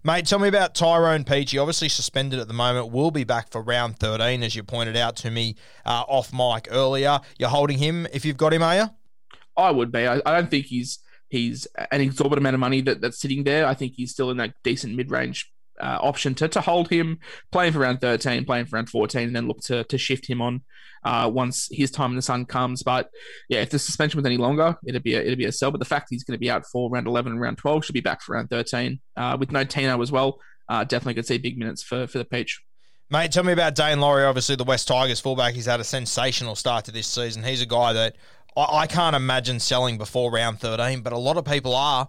Mate, 0.03 0.25
tell 0.25 0.39
me 0.39 0.49
about 0.49 0.75
Tyrone 0.75 1.25
Peachey. 1.25 1.61
Obviously 1.61 1.91
suspended 1.91 2.41
at 2.41 2.49
the 2.49 2.55
moment. 2.55 2.91
Will 2.91 3.11
be 3.11 3.25
back 3.25 3.51
for 3.51 3.61
round 3.61 3.99
13, 3.99 4.43
as 4.43 4.57
you 4.57 4.63
pointed 4.63 4.97
out 4.97 5.15
to 5.17 5.31
me 5.31 5.57
uh, 5.85 6.05
off 6.09 6.33
mic 6.33 6.69
earlier. 6.71 7.21
You're 7.39 7.51
holding 7.51 7.77
him 7.77 8.07
if 8.13 8.25
you've 8.25 8.39
got 8.39 8.55
him, 8.55 8.63
are 8.63 8.77
you? 8.77 8.85
I 9.59 9.71
would 9.71 9.93
be. 9.93 10.07
I, 10.07 10.23
I 10.25 10.33
don't 10.37 10.51
think 10.51 10.67
he's 10.67 11.01
he's 11.29 11.67
an 11.91 12.01
exorbitant 12.01 12.41
amount 12.41 12.55
of 12.55 12.61
money 12.61 12.81
that, 12.81 13.03
that's 13.03 13.21
sitting 13.21 13.45
there. 13.45 13.67
I 13.67 13.75
think 13.75 13.93
he's 13.95 14.11
still 14.11 14.31
in 14.31 14.39
that 14.39 14.55
decent 14.65 14.97
mid 14.97 15.11
range 15.11 15.53
uh, 15.81 15.99
option 16.01 16.35
to, 16.37 16.49
to 16.49 16.61
hold 16.61 16.89
him, 16.89 17.19
playing 17.53 17.73
for 17.73 17.81
round 17.81 18.01
13, 18.01 18.45
playing 18.45 18.67
for 18.67 18.77
round 18.77 18.89
14, 18.89 19.29
and 19.29 19.37
then 19.37 19.49
look 19.49 19.61
to, 19.63 19.85
to 19.85 19.99
shift 19.99 20.29
him 20.29 20.41
on 20.41 20.63
uh, 21.05 21.31
once 21.33 21.69
his 21.71 21.91
time 21.91 22.11
in 22.11 22.17
the 22.17 22.23
sun 22.23 22.47
comes. 22.47 22.83
But 22.83 23.11
yeah, 23.49 23.61
if 23.61 23.71
the 23.71 23.79
suspension 23.79 24.19
was 24.19 24.27
any 24.27 24.37
longer, 24.37 24.77
it'd 24.87 25.03
be 25.03 25.15
a, 25.15 25.21
it'd 25.21 25.39
be 25.39 25.47
a 25.47 25.53
sell. 25.53 25.71
But 25.71 25.79
the 25.79 25.87
fact 25.87 26.09
he's 26.11 26.25
going 26.25 26.37
to 26.37 26.41
be 26.41 26.51
out 26.51 26.65
for 26.67 26.91
round 26.91 27.07
11 27.07 27.33
and 27.33 27.41
round 27.41 27.59
12 27.59 27.85
should 27.85 27.95
be 27.95 28.01
back 28.01 28.23
for 28.23 28.35
round 28.35 28.51
13 28.51 29.01
uh, 29.17 29.37
with 29.39 29.53
no 29.53 29.65
Tino 29.65 30.01
as 30.03 30.13
well. 30.13 30.39
Uh, 30.69 30.85
definitely 30.85 31.15
could 31.15 31.27
see 31.27 31.39
big 31.39 31.59
minutes 31.59 31.83
for, 31.83 32.07
for 32.07 32.19
the 32.19 32.25
Peach. 32.25 32.61
Mate, 33.13 33.33
tell 33.33 33.43
me 33.43 33.53
about 33.53 33.75
Daine 33.75 33.99
Laurie, 33.99 34.25
obviously 34.25 34.55
the 34.55 34.63
West 34.63 34.87
Tigers 34.87 35.19
fullback. 35.19 35.55
He's 35.55 35.67
had 35.67 35.81
a 35.81 35.85
sensational 35.85 36.55
start 36.55 36.85
to 36.85 36.93
this 36.93 37.09
season. 37.09 37.43
He's 37.43 37.61
a 37.61 37.67
guy 37.67 37.93
that 37.93 38.17
I, 38.57 38.83
I 38.83 38.87
can't 38.87 39.17
imagine 39.17 39.59
selling 39.59 39.99
before 39.99 40.31
round 40.31 40.61
13, 40.61 41.01
but 41.01 41.13
a 41.13 41.19
lot 41.19 41.37
of 41.37 41.45
people 41.45 41.75
are. 41.75 42.09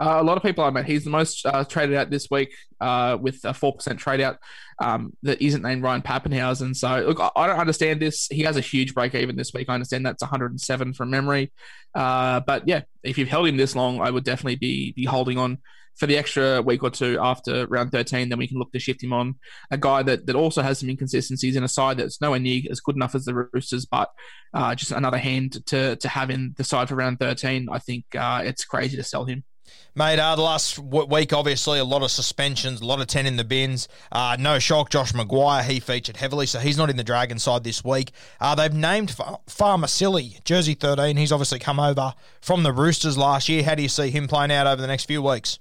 Uh, 0.00 0.16
a 0.18 0.22
lot 0.22 0.38
of 0.38 0.42
people 0.42 0.64
I 0.64 0.70
met. 0.70 0.86
He's 0.86 1.04
the 1.04 1.10
most 1.10 1.44
uh, 1.44 1.64
traded 1.64 1.96
out 1.96 2.08
this 2.08 2.28
week 2.30 2.54
uh, 2.80 3.18
with 3.20 3.44
a 3.44 3.52
four 3.52 3.74
percent 3.74 3.98
trade 3.98 4.20
out 4.22 4.38
um, 4.80 5.12
that 5.22 5.42
isn't 5.42 5.62
named 5.62 5.82
Ryan 5.82 6.00
Papenhuyzen. 6.00 6.74
So 6.74 7.04
look, 7.06 7.32
I 7.36 7.46
don't 7.46 7.58
understand 7.58 8.00
this. 8.00 8.26
He 8.30 8.42
has 8.42 8.56
a 8.56 8.62
huge 8.62 8.94
break 8.94 9.14
even 9.14 9.36
this 9.36 9.52
week. 9.52 9.68
I 9.68 9.74
understand 9.74 10.06
that's 10.06 10.22
107 10.22 10.94
from 10.94 11.10
memory, 11.10 11.52
uh, 11.94 12.40
but 12.40 12.66
yeah, 12.66 12.82
if 13.02 13.18
you've 13.18 13.28
held 13.28 13.48
him 13.48 13.58
this 13.58 13.76
long, 13.76 14.00
I 14.00 14.10
would 14.10 14.24
definitely 14.24 14.56
be 14.56 14.92
be 14.92 15.04
holding 15.04 15.36
on 15.36 15.58
for 15.96 16.06
the 16.06 16.16
extra 16.16 16.62
week 16.62 16.82
or 16.82 16.88
two 16.88 17.18
after 17.20 17.66
round 17.66 17.92
13. 17.92 18.30
Then 18.30 18.38
we 18.38 18.48
can 18.48 18.58
look 18.58 18.72
to 18.72 18.78
shift 18.78 19.02
him 19.02 19.12
on 19.12 19.34
a 19.70 19.76
guy 19.76 20.02
that 20.02 20.24
that 20.26 20.34
also 20.34 20.62
has 20.62 20.78
some 20.78 20.88
inconsistencies 20.88 21.56
in 21.56 21.64
a 21.64 21.68
side 21.68 21.98
that's 21.98 22.22
nowhere 22.22 22.38
near 22.38 22.62
as 22.70 22.80
good 22.80 22.96
enough 22.96 23.14
as 23.14 23.26
the 23.26 23.34
Roosters, 23.52 23.84
but 23.84 24.08
uh, 24.54 24.74
just 24.74 24.92
another 24.92 25.18
hand 25.18 25.58
to 25.66 25.96
to 25.96 26.08
have 26.08 26.30
in 26.30 26.54
the 26.56 26.64
side 26.64 26.88
for 26.88 26.94
round 26.94 27.20
13. 27.20 27.68
I 27.70 27.78
think 27.78 28.06
it's 28.14 28.64
crazy 28.64 28.96
to 28.96 29.02
sell 29.02 29.26
him. 29.26 29.44
Mate, 29.94 30.18
uh, 30.18 30.36
the 30.36 30.42
last 30.42 30.78
week, 30.78 31.32
obviously, 31.32 31.78
a 31.78 31.84
lot 31.84 32.02
of 32.02 32.10
suspensions, 32.10 32.80
a 32.80 32.86
lot 32.86 33.00
of 33.00 33.08
10 33.08 33.26
in 33.26 33.36
the 33.36 33.44
bins. 33.44 33.88
Uh, 34.12 34.36
no 34.38 34.58
shock, 34.58 34.90
Josh 34.90 35.12
McGuire, 35.12 35.64
he 35.64 35.80
featured 35.80 36.16
heavily, 36.16 36.46
so 36.46 36.60
he's 36.60 36.78
not 36.78 36.90
in 36.90 36.96
the 36.96 37.04
Dragon 37.04 37.38
side 37.38 37.64
this 37.64 37.84
week. 37.84 38.12
Uh, 38.40 38.54
they've 38.54 38.72
named 38.72 39.14
Faamausili, 39.48 40.42
jersey 40.44 40.74
13. 40.74 41.16
He's 41.16 41.32
obviously 41.32 41.58
come 41.58 41.80
over 41.80 42.14
from 42.40 42.62
the 42.62 42.72
Roosters 42.72 43.18
last 43.18 43.48
year. 43.48 43.64
How 43.64 43.74
do 43.74 43.82
you 43.82 43.88
see 43.88 44.10
him 44.10 44.28
playing 44.28 44.52
out 44.52 44.66
over 44.66 44.80
the 44.80 44.88
next 44.88 45.06
few 45.06 45.22
weeks? 45.22 45.58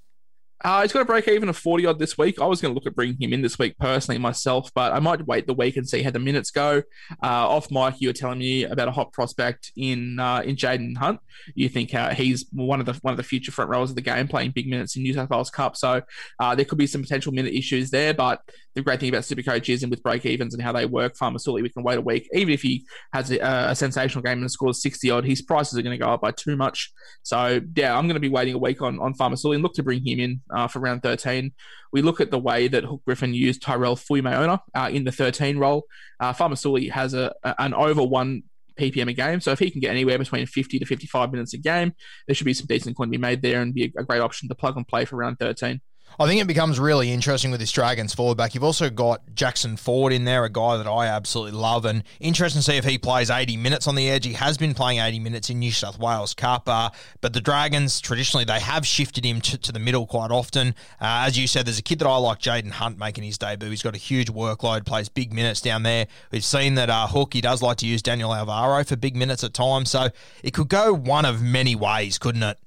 Uh, 0.61 0.81
he's 0.81 0.91
got 0.91 1.01
a 1.01 1.05
break 1.05 1.27
even 1.27 1.47
of 1.47 1.57
40 1.57 1.85
odd 1.85 1.99
this 1.99 2.17
week. 2.17 2.41
I 2.41 2.45
was 2.45 2.59
going 2.59 2.73
to 2.73 2.75
look 2.75 2.85
at 2.85 2.95
bringing 2.95 3.17
him 3.19 3.31
in 3.31 3.41
this 3.41 3.57
week 3.57 3.77
personally 3.77 4.19
myself, 4.19 4.69
but 4.73 4.91
I 4.91 4.99
might 4.99 5.25
wait 5.25 5.47
the 5.47 5.53
week 5.53 5.77
and 5.77 5.87
see 5.87 6.01
how 6.03 6.11
the 6.11 6.19
minutes 6.19 6.51
go. 6.51 6.83
Uh, 7.23 7.47
off 7.47 7.71
mic, 7.71 8.01
you 8.01 8.09
were 8.09 8.13
telling 8.13 8.39
me 8.39 8.65
about 8.65 8.89
a 8.89 8.91
hot 8.91 9.13
prospect 9.13 9.71
in 9.77 10.19
uh, 10.19 10.41
in 10.41 10.57
Jaiyden 10.57 10.97
Hunt. 10.97 11.21
You 11.55 11.69
think 11.69 11.93
uh, 11.93 12.13
he's 12.13 12.45
one 12.51 12.81
of 12.81 12.85
the 12.85 12.93
one 13.01 13.13
of 13.13 13.17
the 13.17 13.23
future 13.23 13.53
front 13.53 13.69
rowers 13.69 13.89
of 13.89 13.95
the 13.95 14.01
game, 14.01 14.27
playing 14.27 14.51
big 14.51 14.67
minutes 14.67 14.97
in 14.97 15.03
New 15.03 15.13
South 15.13 15.29
Wales 15.29 15.49
Cup. 15.49 15.77
So 15.77 16.01
uh, 16.39 16.55
there 16.55 16.65
could 16.65 16.77
be 16.77 16.87
some 16.87 17.01
potential 17.01 17.31
minute 17.31 17.53
issues 17.53 17.89
there. 17.89 18.13
But 18.13 18.41
the 18.75 18.81
great 18.81 18.99
thing 18.99 19.09
about 19.09 19.23
Supercoach 19.23 19.73
is, 19.73 19.83
and 19.83 19.89
with 19.89 20.03
break 20.03 20.25
evens 20.25 20.53
and 20.53 20.61
how 20.61 20.73
they 20.73 20.85
work, 20.85 21.15
Faamausili, 21.15 21.61
we 21.61 21.69
can 21.69 21.83
wait 21.83 21.97
a 21.97 22.01
week. 22.01 22.27
Even 22.33 22.53
if 22.53 22.61
he 22.61 22.85
has 23.13 23.31
a, 23.31 23.39
a 23.39 23.75
sensational 23.75 24.23
game 24.23 24.39
and 24.39 24.51
scores 24.51 24.81
60 24.81 25.09
odd, 25.09 25.25
his 25.25 25.41
prices 25.41 25.77
are 25.77 25.81
going 25.81 25.97
to 25.97 26.03
go 26.03 26.11
up 26.11 26.21
by 26.21 26.31
too 26.31 26.57
much. 26.57 26.91
So 27.23 27.61
yeah, 27.75 27.97
I'm 27.97 28.07
going 28.07 28.15
to 28.15 28.19
be 28.19 28.29
waiting 28.29 28.55
a 28.55 28.59
week 28.59 28.81
on 28.81 28.99
on 28.99 29.13
Faamausili 29.13 29.53
and 29.55 29.63
look 29.63 29.73
to 29.75 29.83
bring 29.83 30.05
him 30.05 30.19
in 30.19 30.41
uh, 30.53 30.67
for 30.67 30.79
round 30.79 31.03
13. 31.03 31.51
We 31.91 32.01
look 32.01 32.21
at 32.21 32.31
the 32.31 32.39
way 32.39 32.67
that 32.67 32.83
Hook 32.83 33.01
Griffin 33.05 33.33
used 33.33 33.61
Tyrell 33.61 33.95
Fuimaono 33.95 34.59
uh, 34.75 34.89
in 34.91 35.03
the 35.03 35.11
13 35.11 35.57
role. 35.57 35.85
Uh, 36.19 36.33
Faamausili 36.33 36.91
has 36.91 37.13
a, 37.13 37.33
an 37.43 37.73
over 37.73 38.03
one 38.03 38.43
ppm 38.79 39.09
a 39.09 39.13
game. 39.13 39.41
So 39.41 39.51
if 39.51 39.59
he 39.59 39.69
can 39.69 39.81
get 39.81 39.91
anywhere 39.91 40.17
between 40.17 40.45
50 40.45 40.79
to 40.79 40.85
55 40.85 41.31
minutes 41.31 41.53
a 41.53 41.57
game, 41.57 41.93
there 42.27 42.35
should 42.35 42.45
be 42.45 42.53
some 42.53 42.67
decent 42.67 42.95
coin 42.95 43.07
to 43.07 43.11
be 43.11 43.17
made 43.17 43.41
there 43.41 43.61
and 43.61 43.73
be 43.73 43.85
a, 43.85 44.01
a 44.01 44.03
great 44.03 44.21
option 44.21 44.47
to 44.49 44.55
plug 44.55 44.77
and 44.77 44.87
play 44.87 45.05
for 45.05 45.17
round 45.17 45.37
13. 45.39 45.81
I 46.17 46.27
think 46.27 46.41
it 46.41 46.47
becomes 46.47 46.79
really 46.79 47.11
interesting 47.11 47.51
with 47.51 47.59
this 47.59 47.71
Dragons 47.71 48.13
forward 48.13 48.37
back. 48.37 48.53
You've 48.53 48.63
also 48.63 48.89
got 48.89 49.21
Jackson 49.35 49.77
Ford 49.77 50.11
in 50.11 50.25
there, 50.25 50.43
a 50.43 50.49
guy 50.49 50.77
that 50.77 50.87
I 50.87 51.07
absolutely 51.07 51.59
love, 51.59 51.85
and 51.85 52.03
interesting 52.19 52.59
to 52.59 52.63
see 52.63 52.77
if 52.77 52.83
he 52.83 52.97
plays 52.97 53.29
80 53.29 53.57
minutes 53.57 53.87
on 53.87 53.95
the 53.95 54.09
edge. 54.09 54.25
He 54.25 54.33
has 54.33 54.57
been 54.57 54.73
playing 54.73 54.99
80 54.99 55.19
minutes 55.19 55.49
in 55.49 55.59
New 55.59 55.71
South 55.71 55.97
Wales 55.97 56.33
Cup, 56.33 56.67
uh, 56.67 56.89
but 57.21 57.33
the 57.33 57.41
Dragons 57.41 58.01
traditionally 58.01 58.43
they 58.43 58.59
have 58.59 58.85
shifted 58.85 59.25
him 59.25 59.39
to, 59.41 59.57
to 59.57 59.71
the 59.71 59.79
middle 59.79 60.05
quite 60.05 60.31
often. 60.31 60.69
Uh, 60.99 61.23
as 61.25 61.37
you 61.37 61.47
said, 61.47 61.65
there's 61.65 61.79
a 61.79 61.83
kid 61.83 61.99
that 61.99 62.07
I 62.07 62.17
like, 62.17 62.39
Jaiyden 62.39 62.71
Hunt, 62.71 62.97
making 62.97 63.23
his 63.23 63.37
debut. 63.37 63.69
He's 63.69 63.83
got 63.83 63.95
a 63.95 63.99
huge 63.99 64.31
workload, 64.31 64.85
plays 64.85 65.09
big 65.09 65.33
minutes 65.33 65.61
down 65.61 65.83
there. 65.83 66.07
We've 66.31 66.43
seen 66.43 66.75
that 66.75 66.89
uh, 66.89 67.07
Hook 67.07 67.33
he 67.33 67.41
does 67.41 67.61
like 67.61 67.77
to 67.77 67.85
use 67.85 68.01
Daniel 68.01 68.33
Alvaro 68.33 68.83
for 68.83 68.95
big 68.95 69.15
minutes 69.15 69.43
at 69.43 69.53
times, 69.53 69.89
so 69.89 70.09
it 70.43 70.53
could 70.53 70.69
go 70.69 70.93
one 70.93 71.25
of 71.25 71.41
many 71.41 71.75
ways, 71.75 72.17
couldn't 72.17 72.43
it? 72.43 72.57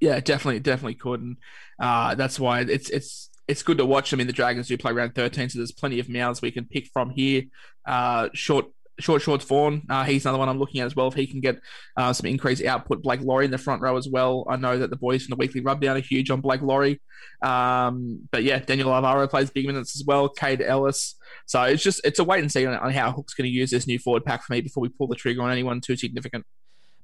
Yeah, 0.00 0.20
definitely, 0.20 0.60
definitely 0.60 0.94
could, 0.94 1.20
and 1.20 1.36
uh, 1.80 2.14
that's 2.14 2.38
why 2.38 2.60
it's 2.60 2.90
it's 2.90 3.30
it's 3.48 3.62
good 3.62 3.78
to 3.78 3.86
watch. 3.86 4.12
I 4.12 4.16
mean, 4.16 4.26
the 4.26 4.32
Dragons 4.32 4.68
do 4.68 4.76
play 4.76 4.92
round 4.92 5.14
13, 5.14 5.50
so 5.50 5.58
there's 5.58 5.72
plenty 5.72 6.00
of 6.00 6.08
mouths 6.08 6.42
we 6.42 6.50
can 6.50 6.64
pick 6.64 6.88
from 6.92 7.10
here. 7.10 7.44
Uh, 7.86 8.28
short 8.34 8.66
Short 8.98 9.20
Shorts 9.20 9.44
Vaughan, 9.44 9.82
uh, 9.90 10.04
he's 10.04 10.24
another 10.24 10.38
one 10.38 10.48
I'm 10.48 10.58
looking 10.58 10.80
at 10.80 10.86
as 10.86 10.96
well. 10.96 11.08
If 11.08 11.14
he 11.14 11.26
can 11.26 11.40
get 11.40 11.60
uh, 11.96 12.12
some 12.14 12.26
increased 12.26 12.64
output, 12.64 13.02
Blake 13.02 13.20
Lawrie 13.20 13.44
in 13.44 13.50
the 13.50 13.58
front 13.58 13.82
row 13.82 13.96
as 13.96 14.08
well. 14.08 14.46
I 14.48 14.56
know 14.56 14.78
that 14.78 14.88
the 14.88 14.96
boys 14.96 15.22
from 15.22 15.30
the 15.30 15.36
weekly 15.36 15.60
rubdown 15.60 15.96
are 15.96 16.00
huge 16.00 16.30
on 16.30 16.40
Blake 16.40 16.62
Lawrie. 16.62 17.00
Um, 17.42 18.26
but 18.30 18.42
yeah, 18.42 18.58
Daniel 18.58 18.94
Alvaro 18.94 19.28
plays 19.28 19.50
big 19.50 19.66
minutes 19.66 20.00
as 20.00 20.06
well. 20.06 20.30
Kaide 20.30 20.62
Ellis. 20.62 21.14
So 21.44 21.62
it's 21.64 21.82
just 21.82 22.00
it's 22.04 22.18
a 22.18 22.24
wait 22.24 22.40
and 22.40 22.50
see 22.50 22.64
on, 22.64 22.74
on 22.74 22.90
how 22.90 23.12
Hook's 23.12 23.34
going 23.34 23.48
to 23.48 23.54
use 23.54 23.70
this 23.70 23.86
new 23.86 23.98
forward 23.98 24.24
pack 24.24 24.42
for 24.44 24.54
me 24.54 24.62
before 24.62 24.80
we 24.80 24.88
pull 24.88 25.08
the 25.08 25.14
trigger 25.14 25.42
on 25.42 25.50
anyone 25.50 25.80
too 25.82 25.96
significant. 25.96 26.46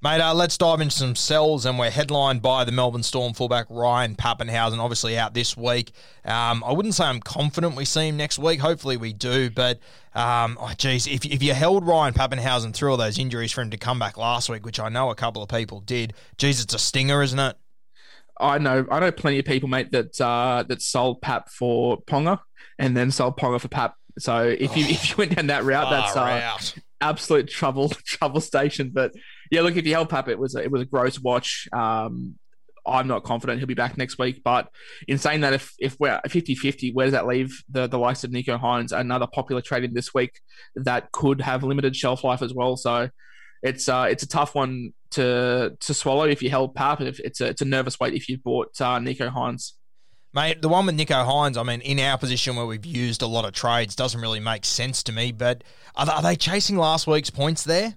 Mate, 0.04 0.21
uh, 0.21 0.35
let's 0.35 0.59
dive 0.59 0.80
into 0.80 0.97
some 0.97 1.14
sells, 1.14 1.64
and 1.64 1.78
we're 1.78 1.88
headlined 1.88 2.42
by 2.42 2.64
the 2.64 2.73
Melbourne 2.73 3.04
Storm 3.04 3.35
fullback 3.35 3.66
Ryan 3.71 4.16
Papenhuyzen, 4.16 4.80
obviously 4.80 5.16
out 5.16 5.32
this 5.32 5.56
week. 5.56 5.92
Um, 6.25 6.64
I 6.66 6.73
wouldn't 6.73 6.97
say 6.97 7.04
I'm 7.04 7.21
confident 7.21 7.76
we 7.76 7.85
see 7.85 8.09
him 8.09 8.16
next 8.16 8.37
week. 8.37 8.59
Hopefully 8.59 8.97
we 8.97 9.12
do, 9.12 9.49
but 9.49 9.78
um, 10.16 10.59
oh, 10.61 10.73
geez, 10.76 11.06
if, 11.06 11.25
if 11.25 11.40
you 11.40 11.54
held 11.54 11.87
Ryan 11.87 12.14
Papenhuyzen 12.14 12.75
through 12.75 12.90
all 12.90 12.97
those 12.97 13.16
injuries 13.16 13.52
for 13.52 13.62
him 13.62 13.71
to 13.71 13.76
come 13.76 14.00
back 14.00 14.16
last 14.16 14.49
week, 14.49 14.66
which 14.66 14.80
I 14.80 14.88
know 14.88 15.11
a 15.11 15.14
couple 15.14 15.40
of 15.40 15.49
people 15.49 15.78
did, 15.78 16.14
geez, 16.37 16.61
it's 16.61 16.75
a 16.75 16.80
stinger, 16.80 17.23
isn't 17.23 17.38
it? 17.38 17.56
I 18.40 18.59
know, 18.59 18.85
I 18.90 18.99
know 18.99 19.12
plenty 19.12 19.38
of 19.38 19.44
people, 19.44 19.68
mate, 19.68 19.92
that 19.92 20.21
uh, 20.21 20.64
that 20.66 20.82
sold 20.82 21.23
Pap 21.23 21.49
for 21.49 22.02
Ponga 22.02 22.40
and 22.76 22.97
then 22.97 23.12
sold 23.12 23.37
Ponga 23.37 23.61
for 23.61 23.68
Pap. 23.68 23.94
So 24.18 24.49
if 24.49 24.76
you 24.76 24.85
oh, 24.85 24.90
if 24.90 25.11
you 25.11 25.16
went 25.16 25.37
down 25.37 25.47
that 25.47 25.62
route, 25.62 25.90
that's 25.90 26.16
uh, 26.16 26.80
absolute 27.02 27.49
trouble 27.49 27.88
trouble 28.06 28.40
station. 28.40 28.90
But 28.94 29.12
yeah, 29.50 29.61
look, 29.62 29.76
if 29.76 29.87
you 29.87 29.92
help 29.92 30.12
up, 30.12 30.28
it 30.28 30.38
was 30.38 30.54
a, 30.54 30.62
it 30.62 30.71
was 30.71 30.82
a 30.82 30.87
gross 30.87 31.21
watch. 31.21 31.68
Um, 31.73 32.37
I'm 32.85 33.06
not 33.06 33.23
confident 33.23 33.59
he'll 33.59 33.68
be 33.68 33.75
back 33.75 33.97
next 33.97 34.18
week. 34.18 34.42
But 34.44 34.68
in 35.06 35.18
saying 35.18 35.42
that, 35.42 35.52
if 35.52 35.73
if 35.78 35.97
we're 36.00 36.21
50 36.28 36.54
50, 36.54 36.92
where 36.92 37.06
does 37.06 37.12
that 37.12 37.26
leave 37.26 37.62
the, 37.68 37.87
the 37.87 37.99
likes 37.99 38.25
of 38.25 38.30
Nicho 38.30 38.61
Hynes, 38.61 38.92
another 38.92 39.26
popular 39.26 39.62
trade 39.62 39.85
in 39.85 39.94
this 39.94 40.14
week 40.14 40.40
that 40.76 41.12
could 41.12 41.40
have 41.40 41.62
limited 41.62 41.94
shelf 41.94 42.25
life 42.25 42.42
as 42.42 42.54
well? 42.54 42.76
So 42.76 43.11
it's 43.62 43.88
uh, 43.88 44.06
it's 44.11 44.23
a 44.23 44.28
tough 44.28 44.54
one 44.54 44.92
to 45.12 45.76
to 45.78 45.94
swallow 45.94 46.25
if 46.25 46.42
you 46.42 46.50
held 46.50 46.75
Pap. 46.75 47.00
If 47.00 47.21
it's 47.21 47.40
a, 47.40 47.47
it's 47.49 47.62
a 47.62 47.66
nervous 47.66 48.00
wait 48.00 48.14
if 48.14 48.28
you 48.28 48.38
bought 48.38 48.80
uh, 48.80 48.99
Nicho 48.99 49.32
Hynes. 49.32 49.73
Mate, 50.35 50.62
the 50.62 50.69
one 50.69 50.87
with 50.87 50.97
Nicho 50.97 51.27
Hynes, 51.27 51.59
I 51.59 51.62
mean, 51.62 51.83
in 51.83 51.99
our 52.01 52.17
position 52.17 52.57
where 52.57 52.65
we've 52.65 52.87
used 52.87 53.21
a 53.21 53.27
lot 53.27 53.45
of 53.45 53.53
trades, 53.53 53.95
doesn't 53.95 54.21
really 54.21 54.41
make 54.41 54.65
sense 54.65 55.03
to 55.03 55.12
me. 55.12 55.31
But 55.31 55.62
are 55.95 56.07
they, 56.07 56.12
are 56.12 56.23
they 56.23 56.37
chasing 56.37 56.77
last 56.77 57.07
week's 57.07 57.29
points 57.29 57.65
there? 57.65 57.97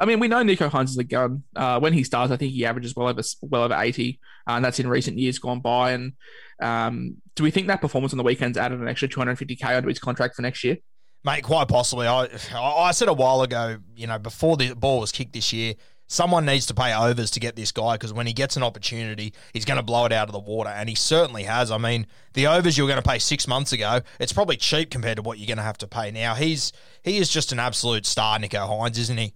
I 0.00 0.06
mean, 0.06 0.20
we 0.20 0.28
know 0.28 0.42
Nicho 0.42 0.70
Hynes 0.70 0.90
is 0.90 0.98
a 0.98 1.04
gun. 1.04 1.44
Uh, 1.54 1.78
when 1.80 1.92
he 1.92 2.02
starts, 2.02 2.32
I 2.32 2.36
think 2.36 2.52
he 2.52 2.64
averages 2.64 2.96
well 2.96 3.08
over 3.08 3.22
well 3.42 3.62
over 3.62 3.74
eighty, 3.74 4.20
uh, 4.48 4.52
and 4.52 4.64
that's 4.64 4.80
in 4.80 4.88
recent 4.88 5.18
years 5.18 5.38
gone 5.38 5.60
by. 5.60 5.92
And 5.92 6.14
um, 6.60 7.16
do 7.36 7.44
we 7.44 7.50
think 7.50 7.66
that 7.66 7.80
performance 7.80 8.12
on 8.12 8.16
the 8.16 8.24
weekends 8.24 8.58
added 8.58 8.80
an 8.80 8.88
extra 8.88 9.06
two 9.06 9.20
hundred 9.20 9.38
fifty 9.38 9.54
k 9.54 9.74
onto 9.74 9.88
his 9.88 9.98
contract 9.98 10.34
for 10.34 10.42
next 10.42 10.64
year? 10.64 10.78
Mate, 11.24 11.44
quite 11.44 11.68
possibly. 11.68 12.06
I 12.06 12.28
I 12.56 12.90
said 12.92 13.08
a 13.08 13.12
while 13.12 13.42
ago, 13.42 13.78
you 13.94 14.06
know, 14.06 14.18
before 14.18 14.56
the 14.56 14.74
ball 14.74 15.00
was 15.00 15.12
kicked 15.12 15.32
this 15.32 15.52
year, 15.52 15.74
someone 16.06 16.44
needs 16.44 16.66
to 16.66 16.74
pay 16.74 16.94
overs 16.94 17.30
to 17.32 17.40
get 17.40 17.56
this 17.56 17.72
guy 17.72 17.94
because 17.94 18.12
when 18.12 18.26
he 18.26 18.32
gets 18.32 18.56
an 18.56 18.62
opportunity, 18.62 19.32
he's 19.52 19.64
going 19.64 19.76
to 19.76 19.82
blow 19.82 20.04
it 20.06 20.12
out 20.12 20.28
of 20.28 20.32
the 20.32 20.38
water, 20.38 20.70
and 20.70 20.88
he 20.88 20.94
certainly 20.94 21.44
has. 21.44 21.70
I 21.70 21.78
mean, 21.78 22.06
the 22.34 22.46
overs 22.46 22.76
you 22.76 22.84
were 22.84 22.88
going 22.88 23.02
to 23.02 23.08
pay 23.08 23.18
six 23.18 23.46
months 23.46 23.72
ago, 23.72 24.00
it's 24.20 24.32
probably 24.32 24.56
cheap 24.56 24.90
compared 24.90 25.16
to 25.16 25.22
what 25.22 25.38
you're 25.38 25.46
going 25.46 25.58
to 25.58 25.62
have 25.62 25.78
to 25.78 25.88
pay 25.88 26.10
now. 26.10 26.34
He's 26.34 26.72
he 27.02 27.18
is 27.18 27.28
just 27.28 27.52
an 27.52 27.58
absolute 27.58 28.06
star, 28.06 28.38
Nicho 28.38 28.68
Hynes, 28.68 28.98
isn't 28.98 29.18
he? 29.18 29.34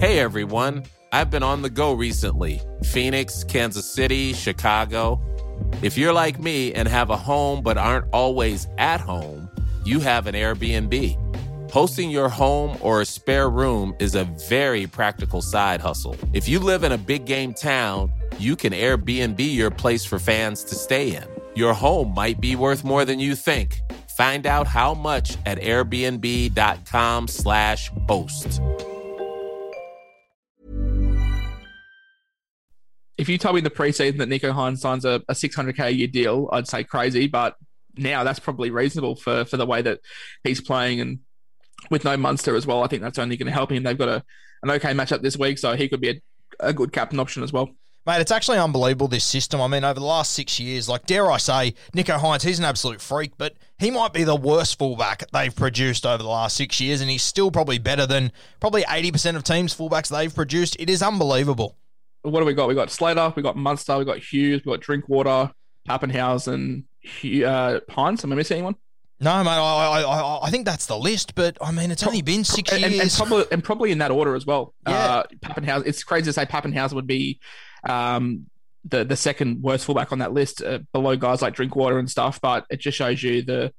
Hey 0.00 0.20
everyone, 0.20 0.84
I've 1.10 1.28
been 1.30 1.42
on 1.42 1.62
the 1.62 1.70
go 1.70 1.92
recently 1.92 2.60
Phoenix, 2.84 3.42
Kansas 3.42 3.92
City, 3.92 4.32
Chicago. 4.32 5.20
If 5.82 5.98
you're 5.98 6.12
like 6.12 6.38
me 6.38 6.72
and 6.72 6.86
have 6.86 7.10
a 7.10 7.16
home 7.16 7.62
but 7.62 7.76
aren't 7.76 8.06
always 8.12 8.68
at 8.78 9.00
home, 9.00 9.50
you 9.84 9.98
have 9.98 10.28
an 10.28 10.36
Airbnb. 10.36 11.27
Hosting 11.70 12.10
your 12.10 12.30
home 12.30 12.78
or 12.80 13.02
a 13.02 13.06
spare 13.06 13.50
room 13.50 13.94
is 13.98 14.14
a 14.14 14.24
very 14.48 14.86
practical 14.86 15.42
side 15.42 15.82
hustle. 15.82 16.16
If 16.32 16.48
you 16.48 16.58
live 16.58 16.82
in 16.82 16.92
a 16.92 16.98
big 16.98 17.26
game 17.26 17.52
town, 17.52 18.10
you 18.38 18.56
can 18.56 18.72
Airbnb 18.72 19.38
your 19.38 19.70
place 19.70 20.02
for 20.04 20.18
fans 20.18 20.64
to 20.64 20.74
stay 20.74 21.14
in. 21.14 21.24
Your 21.54 21.74
home 21.74 22.14
might 22.14 22.40
be 22.40 22.56
worth 22.56 22.84
more 22.84 23.04
than 23.04 23.20
you 23.20 23.34
think. 23.34 23.80
Find 24.16 24.46
out 24.46 24.66
how 24.66 24.94
much 24.94 25.36
at 25.44 25.60
airbnb.com/slash 25.60 27.90
host. 28.08 28.62
if 33.18 33.28
you 33.28 33.36
told 33.36 33.56
me 33.56 33.58
in 33.58 33.64
the 33.64 33.70
preseason 33.70 34.18
that 34.18 34.28
Nicho 34.28 34.52
Hynes 34.52 34.78
signs 34.78 35.04
a, 35.04 35.20
a 35.28 35.34
600k 35.34 35.80
a 35.80 35.92
year 35.92 36.06
deal, 36.06 36.48
I'd 36.52 36.68
say 36.68 36.84
crazy. 36.84 37.26
But 37.26 37.56
now 37.96 38.22
that's 38.22 38.38
probably 38.38 38.70
reasonable 38.70 39.16
for 39.16 39.44
for 39.44 39.56
the 39.56 39.66
way 39.66 39.82
that 39.82 39.98
he's 40.44 40.60
playing 40.60 41.00
and 41.00 41.18
with 41.90 42.04
no 42.04 42.16
Munster 42.16 42.56
as 42.56 42.66
well. 42.66 42.82
I 42.82 42.86
think 42.86 43.02
that's 43.02 43.18
only 43.18 43.36
going 43.36 43.46
to 43.46 43.52
help 43.52 43.72
him. 43.72 43.82
They've 43.82 43.98
got 43.98 44.08
a 44.08 44.24
an 44.62 44.70
okay 44.72 44.92
matchup 44.92 45.22
this 45.22 45.36
week, 45.36 45.58
so 45.58 45.74
he 45.74 45.88
could 45.88 46.00
be 46.00 46.10
a, 46.10 46.20
a 46.60 46.72
good 46.72 46.92
captain 46.92 47.20
option 47.20 47.42
as 47.42 47.52
well. 47.52 47.70
Mate, 48.06 48.20
it's 48.20 48.32
actually 48.32 48.58
unbelievable 48.58 49.06
this 49.06 49.24
system. 49.24 49.60
I 49.60 49.68
mean, 49.68 49.84
over 49.84 50.00
the 50.00 50.06
last 50.06 50.32
six 50.32 50.58
years, 50.58 50.88
like 50.88 51.06
dare 51.06 51.30
I 51.30 51.36
say, 51.36 51.74
Nicho 51.94 52.18
Hynes, 52.18 52.42
he's 52.42 52.58
an 52.58 52.64
absolute 52.64 53.00
freak, 53.00 53.32
but 53.36 53.54
he 53.78 53.90
might 53.90 54.12
be 54.12 54.24
the 54.24 54.34
worst 54.34 54.78
fullback 54.78 55.30
they've 55.30 55.54
produced 55.54 56.06
over 56.06 56.22
the 56.22 56.28
last 56.28 56.56
six 56.56 56.80
years, 56.80 57.00
and 57.00 57.10
he's 57.10 57.22
still 57.22 57.50
probably 57.50 57.78
better 57.78 58.06
than 58.06 58.32
probably 58.60 58.84
eighty 58.90 59.12
percent 59.12 59.36
of 59.36 59.44
teams' 59.44 59.74
fullbacks 59.74 60.08
they've 60.08 60.34
produced. 60.34 60.76
It 60.80 60.90
is 60.90 61.02
unbelievable 61.02 61.76
what 62.22 62.40
do 62.40 62.46
we 62.46 62.54
got? 62.54 62.68
We 62.68 62.74
got 62.74 62.90
Slater, 62.90 63.32
we 63.36 63.42
got 63.42 63.56
Munster, 63.56 63.98
we 63.98 64.04
got 64.04 64.18
Hughes, 64.18 64.62
we 64.64 64.72
got 64.72 64.80
Drinkwater, 64.80 65.50
Papenhuyzen, 65.88 66.84
uh, 67.04 67.80
Hynes. 67.90 68.24
Am 68.24 68.32
I 68.32 68.36
missing 68.36 68.58
anyone? 68.58 68.76
No, 69.20 69.42
mate. 69.42 69.50
I, 69.50 70.02
I, 70.02 70.46
I 70.46 70.50
think 70.50 70.64
that's 70.64 70.86
the 70.86 70.96
list, 70.96 71.34
but 71.34 71.58
I 71.60 71.72
mean, 71.72 71.90
it's 71.90 72.06
only 72.06 72.22
been 72.22 72.44
six 72.44 72.72
and, 72.72 72.80
years, 72.82 73.00
and, 73.00 73.28
probably, 73.28 73.46
and 73.50 73.64
probably 73.64 73.90
in 73.90 73.98
that 73.98 74.12
order 74.12 74.36
as 74.36 74.46
well. 74.46 74.74
Yeah, 74.86 74.94
uh, 74.94 75.22
Papenhuyzen. 75.42 75.86
It's 75.86 76.04
crazy 76.04 76.26
to 76.26 76.32
say 76.32 76.44
Papenhuyzen 76.44 76.92
would 76.92 77.08
be 77.08 77.40
um, 77.82 78.46
the 78.84 79.04
the 79.04 79.16
second 79.16 79.60
worst 79.60 79.86
fullback 79.86 80.12
on 80.12 80.20
that 80.20 80.32
list, 80.32 80.62
uh, 80.62 80.78
below 80.92 81.16
guys 81.16 81.42
like 81.42 81.54
Drinkwater 81.54 81.98
and 81.98 82.08
stuff. 82.08 82.40
But 82.40 82.64
it 82.70 82.78
just 82.78 82.96
shows 82.96 83.20
you 83.20 83.42
the 83.42 83.72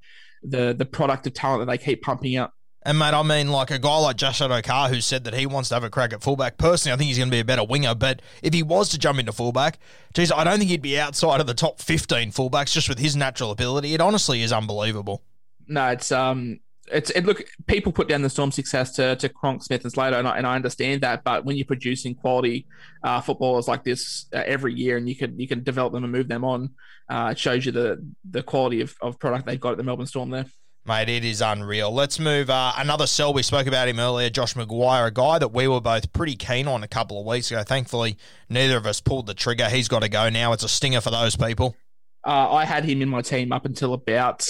the 0.44 0.76
the 0.78 0.86
product 0.86 1.26
of 1.26 1.34
talent 1.34 1.66
that 1.66 1.72
they 1.72 1.82
keep 1.82 2.02
pumping 2.02 2.36
out. 2.36 2.52
And 2.84 2.98
mate, 2.98 3.14
I 3.14 3.24
mean, 3.24 3.50
like 3.50 3.72
a 3.72 3.80
guy 3.80 3.98
like 3.98 4.16
Josh 4.16 4.40
Addo-Carr 4.40 4.88
who 4.88 5.02
said 5.02 5.26
that 5.26 5.34
he 5.34 5.46
wants 5.46 5.68
to 5.68 5.76
have 5.76 5.84
a 5.84 5.90
crack 5.90 6.14
at 6.14 6.24
fullback. 6.24 6.58
Personally, 6.58 6.94
I 6.94 6.98
think 6.98 7.10
he's 7.10 7.18
going 7.18 7.28
to 7.28 7.36
be 7.36 7.42
a 7.42 7.46
better 7.46 7.64
winger. 7.64 7.94
But 7.94 8.22
if 8.42 8.54
he 8.54 8.64
was 8.64 8.88
to 8.90 8.98
jump 8.98 9.20
into 9.20 9.34
fullback, 9.34 9.80
geez, 10.14 10.32
I 10.32 10.46
don't 10.46 10.60
think 10.60 10.70
he'd 10.70 10.82
be 10.82 10.98
outside 10.98 11.42
of 11.42 11.48
the 11.48 11.54
top 11.54 11.80
fifteen 11.80 12.32
fullbacks 12.32 12.72
just 12.72 12.88
with 12.88 13.00
his 13.00 13.16
natural 13.18 13.52
ability. 13.52 13.94
It 13.94 14.02
honestly 14.02 14.44
is 14.44 14.54
unbelievable. 14.54 15.24
No, 15.70 15.88
it's 15.88 16.12
um, 16.12 16.60
it's 16.92 17.12
it. 17.12 17.26
Look, 17.26 17.44
people 17.68 17.92
put 17.92 18.08
down 18.08 18.22
the 18.22 18.30
Storm 18.30 18.52
success 18.52 18.92
to 18.96 19.16
to 19.18 19.30
Cronk, 19.30 19.64
Smith, 19.64 19.84
and 19.84 19.92
Slater, 19.92 20.18
and 20.18 20.28
I, 20.28 20.38
and 20.38 20.48
I 20.48 20.56
understand 20.56 21.02
that. 21.02 21.24
But 21.24 21.46
when 21.46 21.56
you're 21.56 21.66
producing 21.66 22.16
quality 22.16 22.68
uh, 23.04 23.22
footballers 23.22 23.68
like 23.68 23.84
this 23.84 24.26
uh, 24.34 24.44
every 24.46 24.74
year, 24.74 24.98
and 24.98 25.08
you 25.08 25.16
can 25.16 25.40
you 25.40 25.48
can 25.48 25.64
develop 25.64 25.94
them 25.94 26.04
and 26.04 26.12
move 26.12 26.28
them 26.28 26.44
on, 26.44 26.72
uh, 27.08 27.30
it 27.32 27.40
shows 27.40 27.66
you 27.66 27.72
the 27.72 28.06
the 28.30 28.44
quality 28.44 28.82
of, 28.82 28.96
of 29.02 29.20
product 29.20 29.46
they've 29.46 29.60
got 29.60 29.72
at 29.72 29.78
the 29.78 29.84
Melbourne 29.84 30.08
Storm 30.08 30.32
there. 30.32 30.46
Mate, 30.86 31.10
it 31.10 31.26
is 31.26 31.42
unreal. 31.42 31.92
Let's 31.92 32.20
move. 32.20 32.50
Uh, 32.50 32.72
another 32.78 33.06
sell. 33.06 33.32
We 33.32 33.44
spoke 33.44 33.68
about 33.68 33.88
him 33.88 34.00
earlier, 34.00 34.30
Josh 34.32 34.56
McGuire, 34.56 35.06
a 35.08 35.12
guy 35.12 35.38
that 35.38 35.50
we 35.50 35.68
were 35.68 35.82
both 35.82 36.12
pretty 36.14 36.36
keen 36.36 36.68
on 36.68 36.84
a 36.84 36.88
couple 36.88 37.20
of 37.20 37.28
weeks 37.28 37.52
ago. 37.52 37.62
Thankfully, 37.62 38.18
neither 38.50 38.78
of 38.78 38.88
us 38.88 39.00
pulled 39.00 39.28
the 39.28 39.36
trigger. 39.36 39.70
He's 39.70 39.88
got 39.88 40.02
to 40.02 40.10
go 40.10 40.30
now. 40.30 40.52
It's 40.54 40.64
a 40.64 40.70
stinger 40.70 41.02
for 41.02 41.12
those 41.12 41.36
people. 41.36 41.76
Uh, 42.26 42.54
I 42.54 42.66
had 42.66 42.86
him 42.86 43.02
in 43.02 43.10
my 43.10 43.22
team 43.22 43.52
up 43.52 43.66
until 43.66 43.94
about 43.94 44.48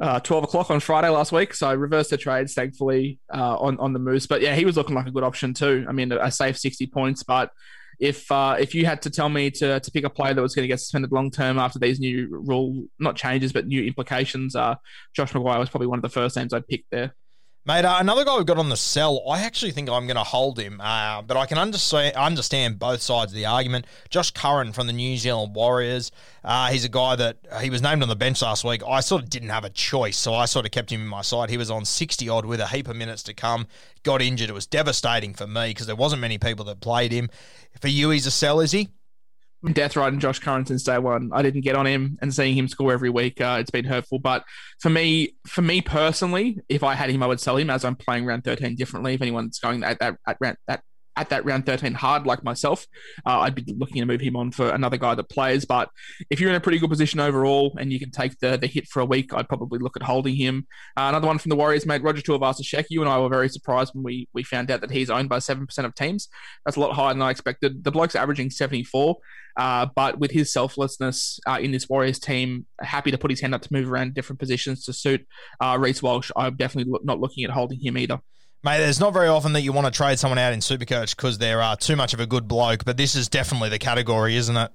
uh, 0.00 0.20
12 0.20 0.44
o'clock 0.44 0.70
on 0.70 0.80
Friday 0.80 1.08
last 1.08 1.32
week. 1.32 1.54
So 1.54 1.68
I 1.68 1.72
reversed 1.72 2.10
the 2.10 2.16
trades, 2.16 2.54
thankfully, 2.54 3.18
uh, 3.32 3.56
on, 3.56 3.78
on 3.78 3.92
the 3.92 3.98
Moose. 3.98 4.26
But 4.26 4.40
yeah, 4.40 4.54
he 4.54 4.64
was 4.64 4.76
looking 4.76 4.94
like 4.94 5.06
a 5.06 5.10
good 5.10 5.22
option 5.22 5.54
too. 5.54 5.86
I 5.88 5.92
mean, 5.92 6.12
a 6.12 6.30
safe 6.30 6.58
60 6.58 6.86
points, 6.88 7.22
but 7.22 7.50
if 8.00 8.30
uh, 8.32 8.56
if 8.58 8.74
you 8.74 8.86
had 8.86 9.02
to 9.02 9.10
tell 9.10 9.28
me 9.28 9.50
to, 9.50 9.78
to 9.80 9.90
pick 9.90 10.04
a 10.04 10.10
player 10.10 10.34
that 10.34 10.42
was 10.42 10.54
going 10.54 10.64
to 10.64 10.68
get 10.68 10.80
suspended 10.80 11.12
long 11.12 11.30
term 11.30 11.58
after 11.58 11.78
these 11.78 12.00
new 12.00 12.28
rule 12.30 12.84
not 12.98 13.16
changes 13.16 13.52
but 13.52 13.66
new 13.66 13.84
implications, 13.84 14.56
uh, 14.56 14.74
Josh 15.14 15.32
McGuire 15.32 15.58
was 15.58 15.70
probably 15.70 15.86
one 15.86 15.98
of 15.98 16.02
the 16.02 16.08
first 16.08 16.36
names 16.36 16.52
I'd 16.52 16.66
pick 16.66 16.84
there. 16.90 17.14
Mate, 17.66 17.86
uh, 17.86 17.96
another 17.98 18.26
guy 18.26 18.36
we've 18.36 18.44
got 18.44 18.58
on 18.58 18.68
the 18.68 18.76
sell, 18.76 19.26
I 19.26 19.40
actually 19.40 19.70
think 19.70 19.88
I'm 19.88 20.06
going 20.06 20.18
to 20.18 20.22
hold 20.22 20.58
him, 20.58 20.82
uh, 20.82 21.22
but 21.22 21.38
I 21.38 21.46
can 21.46 21.56
understand, 21.56 22.14
understand 22.14 22.78
both 22.78 23.00
sides 23.00 23.32
of 23.32 23.36
the 23.36 23.46
argument. 23.46 23.86
Josh 24.10 24.32
Curran 24.32 24.74
from 24.74 24.86
the 24.86 24.92
New 24.92 25.16
Zealand 25.16 25.54
Warriors, 25.54 26.12
uh, 26.44 26.68
he's 26.68 26.84
a 26.84 26.90
guy 26.90 27.16
that 27.16 27.38
uh, 27.50 27.60
he 27.60 27.70
was 27.70 27.80
named 27.80 28.02
on 28.02 28.10
the 28.10 28.16
bench 28.16 28.42
last 28.42 28.64
week. 28.64 28.82
I 28.86 29.00
sort 29.00 29.22
of 29.22 29.30
didn't 29.30 29.48
have 29.48 29.64
a 29.64 29.70
choice, 29.70 30.18
so 30.18 30.34
I 30.34 30.44
sort 30.44 30.66
of 30.66 30.72
kept 30.72 30.92
him 30.92 31.00
in 31.00 31.06
my 31.06 31.22
side. 31.22 31.48
He 31.48 31.56
was 31.56 31.70
on 31.70 31.86
60 31.86 32.28
odd 32.28 32.44
with 32.44 32.60
a 32.60 32.66
heap 32.66 32.86
of 32.86 32.96
minutes 32.96 33.22
to 33.22 33.32
come, 33.32 33.66
got 34.02 34.20
injured. 34.20 34.50
It 34.50 34.52
was 34.52 34.66
devastating 34.66 35.32
for 35.32 35.46
me 35.46 35.68
because 35.68 35.86
there 35.86 35.96
wasn't 35.96 36.20
many 36.20 36.36
people 36.36 36.66
that 36.66 36.80
played 36.80 37.12
him. 37.12 37.30
For 37.80 37.88
you, 37.88 38.10
he's 38.10 38.26
a 38.26 38.30
sell, 38.30 38.60
is 38.60 38.72
he? 38.72 38.90
Death 39.72 39.96
riding 39.96 40.20
Josh 40.20 40.38
Curran 40.38 40.66
since 40.66 40.82
day 40.82 40.98
one. 40.98 41.30
I 41.32 41.42
didn't 41.42 41.62
get 41.62 41.76
on 41.76 41.86
him, 41.86 42.18
and 42.20 42.34
seeing 42.34 42.56
him 42.56 42.68
score 42.68 42.92
every 42.92 43.10
week, 43.10 43.40
uh, 43.40 43.58
it's 43.60 43.70
been 43.70 43.84
hurtful. 43.84 44.18
But 44.18 44.44
for 44.80 44.90
me, 44.90 45.36
for 45.46 45.62
me 45.62 45.80
personally, 45.80 46.60
if 46.68 46.82
I 46.82 46.94
had 46.94 47.10
him, 47.10 47.22
I 47.22 47.26
would 47.26 47.40
sell 47.40 47.56
him 47.56 47.70
as 47.70 47.84
I'm 47.84 47.96
playing 47.96 48.26
round 48.26 48.44
13 48.44 48.76
differently. 48.76 49.14
If 49.14 49.22
anyone's 49.22 49.58
going 49.58 49.82
at 49.82 49.98
that 50.00 50.16
at, 50.26 50.36
at, 50.42 50.58
at 50.68 50.82
at 51.16 51.28
that 51.30 51.44
round 51.44 51.66
13 51.66 51.94
hard 51.94 52.26
like 52.26 52.44
myself, 52.44 52.86
uh, 53.26 53.40
I'd 53.40 53.54
be 53.54 53.64
looking 53.78 54.00
to 54.00 54.06
move 54.06 54.20
him 54.20 54.36
on 54.36 54.50
for 54.50 54.70
another 54.70 54.96
guy 54.96 55.14
that 55.14 55.28
plays. 55.28 55.64
But 55.64 55.90
if 56.30 56.40
you're 56.40 56.50
in 56.50 56.56
a 56.56 56.60
pretty 56.60 56.78
good 56.78 56.90
position 56.90 57.20
overall 57.20 57.74
and 57.78 57.92
you 57.92 57.98
can 57.98 58.10
take 58.10 58.38
the, 58.40 58.56
the 58.56 58.66
hit 58.66 58.88
for 58.88 59.00
a 59.00 59.04
week, 59.04 59.32
I'd 59.32 59.48
probably 59.48 59.78
look 59.78 59.96
at 59.96 60.02
holding 60.02 60.36
him. 60.36 60.66
Uh, 60.96 61.06
another 61.08 61.26
one 61.26 61.38
from 61.38 61.50
the 61.50 61.56
Warriors, 61.56 61.86
mate, 61.86 62.02
Roger 62.02 62.22
Tuivasa-Sheck. 62.22 62.86
You 62.90 63.00
and 63.00 63.10
I 63.10 63.18
were 63.18 63.28
very 63.28 63.48
surprised 63.48 63.94
when 63.94 64.04
we, 64.04 64.28
we 64.32 64.42
found 64.42 64.70
out 64.70 64.80
that 64.80 64.90
he's 64.90 65.10
owned 65.10 65.28
by 65.28 65.38
7% 65.38 65.78
of 65.84 65.94
teams. 65.94 66.28
That's 66.64 66.76
a 66.76 66.80
lot 66.80 66.94
higher 66.94 67.12
than 67.12 67.22
I 67.22 67.30
expected. 67.30 67.84
The 67.84 67.90
bloke's 67.90 68.16
averaging 68.16 68.50
74. 68.50 69.16
Uh, 69.56 69.86
but 69.94 70.18
with 70.18 70.32
his 70.32 70.52
selflessness 70.52 71.38
uh, 71.46 71.58
in 71.60 71.70
this 71.70 71.88
Warriors 71.88 72.18
team, 72.18 72.66
happy 72.80 73.10
to 73.10 73.18
put 73.18 73.30
his 73.30 73.40
hand 73.40 73.54
up 73.54 73.62
to 73.62 73.72
move 73.72 73.90
around 73.90 74.14
different 74.14 74.40
positions 74.40 74.84
to 74.84 74.92
suit 74.92 75.26
uh, 75.60 75.76
Reece 75.78 76.02
Walsh. 76.02 76.30
I'm 76.36 76.56
definitely 76.56 76.92
not 77.04 77.20
looking 77.20 77.44
at 77.44 77.50
holding 77.50 77.80
him 77.80 77.96
either. 77.96 78.20
Mate, 78.64 78.78
there's 78.78 79.00
not 79.00 79.12
very 79.12 79.28
often 79.28 79.52
that 79.52 79.60
you 79.60 79.72
want 79.72 79.86
to 79.86 79.90
trade 79.90 80.18
someone 80.18 80.38
out 80.38 80.52
in 80.52 80.60
Supercoach 80.60 81.14
because 81.14 81.38
they're 81.38 81.60
uh, 81.60 81.76
too 81.76 81.96
much 81.96 82.14
of 82.14 82.20
a 82.20 82.26
good 82.26 82.48
bloke, 82.48 82.84
but 82.84 82.96
this 82.96 83.14
is 83.14 83.28
definitely 83.28 83.68
the 83.68 83.78
category, 83.78 84.36
isn't 84.36 84.56
it? 84.56 84.70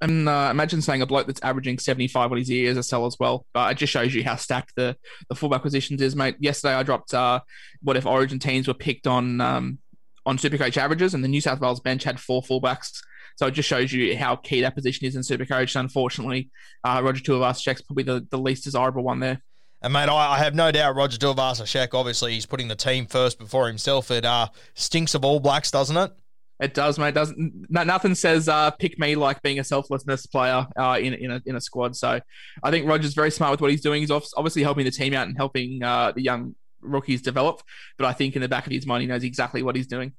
And 0.00 0.28
uh, 0.28 0.48
imagine 0.50 0.82
saying 0.82 1.02
a 1.02 1.06
bloke 1.06 1.26
that's 1.26 1.40
averaging 1.42 1.78
75 1.78 2.32
on 2.32 2.36
his 2.36 2.50
year 2.50 2.70
as 2.70 2.76
a 2.76 2.82
sell 2.82 3.06
as 3.06 3.16
well. 3.18 3.46
But 3.54 3.72
it 3.72 3.76
just 3.76 3.92
shows 3.92 4.12
you 4.12 4.24
how 4.24 4.36
stacked 4.36 4.72
the, 4.76 4.96
the 5.28 5.34
fullback 5.34 5.62
positions 5.62 6.02
is, 6.02 6.14
mate. 6.14 6.36
Yesterday 6.40 6.74
I 6.74 6.82
dropped 6.82 7.14
uh, 7.14 7.40
what 7.80 7.96
if 7.96 8.04
Origin 8.04 8.38
teams 8.38 8.68
were 8.68 8.74
picked 8.74 9.06
on 9.06 9.40
um, 9.40 9.78
on 10.26 10.36
Supercoach 10.36 10.76
averages, 10.76 11.14
and 11.14 11.22
the 11.22 11.28
New 11.28 11.40
South 11.40 11.60
Wales 11.60 11.80
bench 11.80 12.02
had 12.02 12.18
four 12.18 12.42
fullbacks 12.42 13.00
so 13.36 13.46
it 13.46 13.52
just 13.52 13.68
shows 13.68 13.92
you 13.92 14.16
how 14.16 14.36
key 14.36 14.62
that 14.62 14.74
position 14.74 15.06
is 15.06 15.14
in 15.14 15.22
Supercoach. 15.22 15.78
Unfortunately, 15.78 16.50
uh, 16.84 17.00
Roger 17.04 17.22
Tuivasa-Sheck's 17.22 17.82
probably 17.82 18.04
the, 18.04 18.26
the 18.30 18.38
least 18.38 18.64
desirable 18.64 19.04
one 19.04 19.20
there. 19.20 19.42
And 19.82 19.92
mate, 19.92 20.08
I, 20.08 20.34
I 20.34 20.38
have 20.38 20.54
no 20.54 20.72
doubt 20.72 20.96
Roger 20.96 21.18
Tuivasa-Sheck, 21.18 21.88
obviously, 21.92 22.34
he's 22.34 22.46
putting 22.46 22.68
the 22.68 22.76
team 22.76 23.06
first 23.06 23.38
before 23.38 23.66
himself. 23.66 24.10
It 24.10 24.24
uh, 24.24 24.48
stinks 24.74 25.14
of 25.14 25.24
All 25.24 25.40
Blacks, 25.40 25.70
doesn't 25.70 25.96
it? 25.96 26.12
It 26.58 26.72
does, 26.72 26.98
mate. 26.98 27.12
Doesn't 27.12 27.66
nothing 27.68 28.14
says 28.14 28.48
uh, 28.48 28.70
pick 28.70 28.98
me 28.98 29.14
like 29.14 29.42
being 29.42 29.58
a 29.58 29.64
selflessness 29.64 30.24
player 30.24 30.66
uh, 30.74 30.98
in 30.98 31.12
in 31.12 31.30
a, 31.30 31.42
in 31.44 31.54
a 31.54 31.60
squad. 31.60 31.94
So 31.94 32.18
I 32.62 32.70
think 32.70 32.88
Roger's 32.88 33.12
very 33.12 33.30
smart 33.30 33.50
with 33.50 33.60
what 33.60 33.70
he's 33.70 33.82
doing. 33.82 34.00
He's 34.00 34.10
obviously 34.10 34.62
helping 34.62 34.86
the 34.86 34.90
team 34.90 35.12
out 35.12 35.28
and 35.28 35.36
helping 35.36 35.82
uh, 35.82 36.12
the 36.12 36.22
young 36.22 36.54
rookies 36.80 37.20
develop. 37.20 37.60
But 37.98 38.06
I 38.06 38.14
think 38.14 38.36
in 38.36 38.42
the 38.42 38.48
back 38.48 38.66
of 38.66 38.72
his 38.72 38.86
mind, 38.86 39.02
he 39.02 39.06
knows 39.06 39.22
exactly 39.22 39.62
what 39.62 39.76
he's 39.76 39.86
doing. 39.86 40.14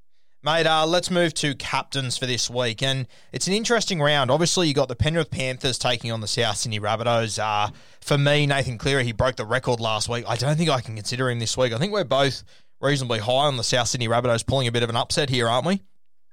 Mate, 0.47 0.65
uh, 0.65 0.85
let's 0.85 1.11
move 1.11 1.33
to 1.33 1.55
captains 1.55 2.17
for 2.17 2.25
this 2.25 2.49
week. 2.49 2.81
And 2.81 3.05
it's 3.33 3.47
an 3.47 3.53
interesting 3.53 3.99
round. 3.99 4.31
Obviously, 4.31 4.69
you 4.69 4.73
got 4.73 4.87
the 4.87 4.95
Penrith 4.95 5.29
Panthers 5.29 5.77
taking 5.77 6.09
on 6.09 6.21
the 6.21 6.27
South 6.27 6.55
Sydney 6.55 6.79
Rabbitohs. 6.79 7.37
Uh, 7.37 7.69
for 7.99 8.17
me, 8.17 8.45
Nathan 8.45 8.77
Cleary, 8.77 9.03
he 9.03 9.11
broke 9.11 9.35
the 9.35 9.45
record 9.45 9.81
last 9.81 10.07
week. 10.07 10.23
I 10.25 10.37
don't 10.37 10.55
think 10.55 10.69
I 10.69 10.79
can 10.79 10.95
consider 10.95 11.29
him 11.29 11.39
this 11.39 11.57
week. 11.57 11.73
I 11.73 11.77
think 11.77 11.91
we're 11.91 12.05
both 12.05 12.45
reasonably 12.79 13.19
high 13.19 13.47
on 13.47 13.57
the 13.57 13.63
South 13.65 13.89
Sydney 13.89 14.07
Rabbitohs 14.07 14.47
pulling 14.47 14.69
a 14.69 14.71
bit 14.71 14.83
of 14.83 14.89
an 14.89 14.95
upset 14.95 15.29
here, 15.29 15.49
aren't 15.49 15.65
we? 15.65 15.83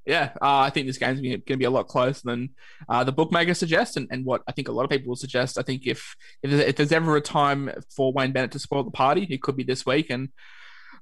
Yeah, 0.07 0.31
uh, 0.41 0.59
I 0.59 0.71
think 0.71 0.87
this 0.87 0.99
game's 0.99 1.21
going 1.21 1.43
to 1.45 1.57
be 1.57 1.65
a 1.65 1.71
lot 1.71 1.89
closer 1.89 2.21
than 2.23 2.51
uh, 2.89 3.03
the 3.03 3.11
bookmakers 3.11 3.59
suggest, 3.59 3.97
and, 3.97 4.07
and 4.13 4.25
what 4.25 4.43
I 4.47 4.53
think 4.53 4.69
a 4.69 4.73
lot 4.73 4.85
of 4.85 4.91
people 4.91 5.09
will 5.09 5.17
suggest. 5.17 5.59
I 5.59 5.63
think 5.63 5.89
if 5.89 6.15
if 6.41 6.53
there's, 6.53 6.63
if 6.63 6.77
there's 6.77 6.93
ever 6.93 7.17
a 7.17 7.21
time 7.21 7.69
for 7.91 8.13
Wayne 8.13 8.31
Bennett 8.31 8.53
to 8.53 8.61
spoil 8.61 8.85
the 8.85 8.93
party, 8.93 9.27
it 9.29 9.43
could 9.43 9.57
be 9.57 9.65
this 9.65 9.85
week. 9.85 10.11
And 10.11 10.29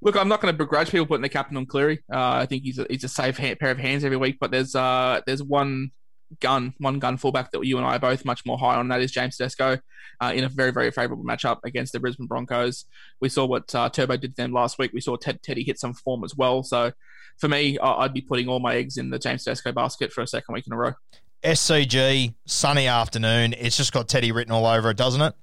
Look, 0.04 0.16
I'm 0.16 0.28
not 0.28 0.40
going 0.40 0.52
to 0.52 0.58
begrudge 0.58 0.90
people 0.90 1.06
putting 1.06 1.22
the 1.22 1.28
captain 1.28 1.56
on 1.56 1.64
Cleary. 1.64 2.02
Uh, 2.12 2.32
I 2.32 2.46
think 2.46 2.64
he's 2.64 2.78
a, 2.78 2.86
he's 2.90 3.04
a 3.04 3.08
safe 3.08 3.36
pair 3.36 3.70
of 3.70 3.78
hands 3.78 4.04
every 4.04 4.16
week. 4.16 4.38
But 4.40 4.50
there's 4.50 4.74
uh, 4.74 5.20
there's 5.26 5.42
one 5.42 5.92
gun, 6.40 6.74
one 6.78 6.98
gun 6.98 7.16
fullback 7.16 7.52
that 7.52 7.64
you 7.64 7.76
and 7.78 7.86
I 7.86 7.96
are 7.96 8.00
both 8.00 8.24
much 8.24 8.44
more 8.44 8.58
high 8.58 8.74
on. 8.74 8.88
That 8.88 9.00
is 9.00 9.12
James 9.12 9.36
Tedesco 9.36 9.78
uh, 10.20 10.32
in 10.34 10.44
a 10.44 10.48
very, 10.48 10.72
very 10.72 10.90
favourable 10.90 11.24
matchup 11.24 11.58
against 11.64 11.92
the 11.92 12.00
Brisbane 12.00 12.26
Broncos. 12.26 12.84
We 13.20 13.28
saw 13.28 13.46
what 13.46 13.72
uh, 13.74 13.88
Turbo 13.90 14.16
did 14.16 14.36
to 14.36 14.42
them 14.42 14.52
last 14.52 14.78
week. 14.78 14.92
We 14.92 15.00
saw 15.00 15.16
Ted, 15.16 15.42
Teddy 15.42 15.62
hit 15.62 15.78
some 15.78 15.94
form 15.94 16.24
as 16.24 16.34
well. 16.36 16.64
So 16.64 16.92
for 17.38 17.48
me, 17.48 17.78
I'd 17.78 18.14
be 18.14 18.22
putting 18.22 18.48
all 18.48 18.60
my 18.60 18.74
eggs 18.74 18.96
in 18.96 19.10
the 19.10 19.18
James 19.18 19.44
Tedesco 19.44 19.72
basket 19.72 20.12
for 20.12 20.22
a 20.22 20.26
second 20.26 20.52
week 20.52 20.66
in 20.66 20.72
a 20.72 20.76
row. 20.76 20.92
SCG, 21.44 22.34
sunny 22.46 22.86
afternoon. 22.86 23.54
It's 23.58 23.76
just 23.76 23.92
got 23.92 24.08
Teddy 24.08 24.32
written 24.32 24.52
all 24.52 24.66
over 24.66 24.90
it, 24.90 24.96
doesn't 24.96 25.20
it? 25.20 25.34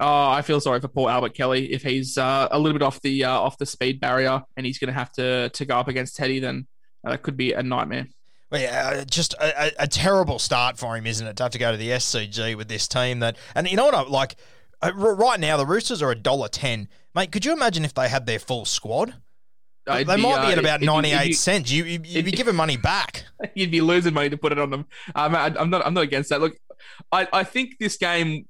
Oh, 0.00 0.30
I 0.30 0.42
feel 0.42 0.60
sorry 0.60 0.80
for 0.80 0.88
poor 0.88 1.10
Albert 1.10 1.34
Kelly. 1.34 1.72
If 1.72 1.82
he's 1.82 2.16
uh, 2.16 2.48
a 2.50 2.58
little 2.58 2.78
bit 2.78 2.84
off 2.84 3.00
the 3.00 3.24
uh, 3.24 3.32
off 3.32 3.58
the 3.58 3.66
speed 3.66 4.00
barrier 4.00 4.42
and 4.56 4.64
he's 4.64 4.78
going 4.78 4.88
to 4.88 4.98
have 4.98 5.10
to 5.12 5.48
to 5.50 5.64
go 5.64 5.78
up 5.78 5.88
against 5.88 6.16
Teddy, 6.16 6.38
then 6.38 6.66
uh, 7.04 7.10
that 7.10 7.22
could 7.22 7.36
be 7.36 7.52
a 7.52 7.62
nightmare. 7.62 8.06
Well, 8.50 8.60
yeah, 8.60 8.92
uh, 8.94 9.04
just 9.04 9.34
a, 9.34 9.82
a, 9.82 9.86
terrible 9.86 10.38
start 10.38 10.78
for 10.78 10.96
him, 10.96 11.06
isn't 11.06 11.26
it? 11.26 11.36
To 11.36 11.42
have 11.42 11.52
to 11.52 11.58
go 11.58 11.70
to 11.70 11.76
the 11.76 11.90
SCG 11.90 12.56
with 12.56 12.68
this 12.68 12.88
team 12.88 13.18
that, 13.20 13.36
and 13.54 13.70
you 13.70 13.76
know 13.76 13.84
what? 13.84 13.94
I, 13.94 14.02
like 14.04 14.36
uh, 14.80 14.92
right 14.94 15.38
now, 15.38 15.56
the 15.56 15.66
Roosters 15.66 16.00
are 16.00 16.10
a 16.10 16.14
dollar 16.14 16.48
ten, 16.48 16.88
mate. 17.14 17.32
Could 17.32 17.44
you 17.44 17.52
imagine 17.52 17.84
if 17.84 17.92
they 17.92 18.08
had 18.08 18.26
their 18.26 18.38
full 18.38 18.64
squad? 18.64 19.14
they 19.84 20.04
be, 20.04 20.22
might 20.22 20.46
be 20.46 20.52
at 20.52 20.58
about 20.58 20.80
ninety 20.80 21.10
eight 21.10 21.32
cents. 21.32 21.70
You, 21.70 21.84
you 21.84 21.98
would 21.98 22.24
be 22.24 22.30
giving 22.30 22.54
money 22.54 22.76
back. 22.76 23.24
You'd 23.54 23.70
be 23.70 23.80
losing 23.80 24.14
money 24.14 24.30
to 24.30 24.36
put 24.36 24.52
it 24.52 24.58
on 24.58 24.70
them. 24.70 24.86
Um, 25.14 25.34
I, 25.34 25.52
I'm 25.58 25.70
not. 25.70 25.84
I'm 25.84 25.94
not 25.94 26.04
against 26.04 26.30
that. 26.30 26.40
Look, 26.40 26.56
I, 27.10 27.26
I 27.32 27.44
think 27.44 27.78
this 27.78 27.96
game 27.96 28.46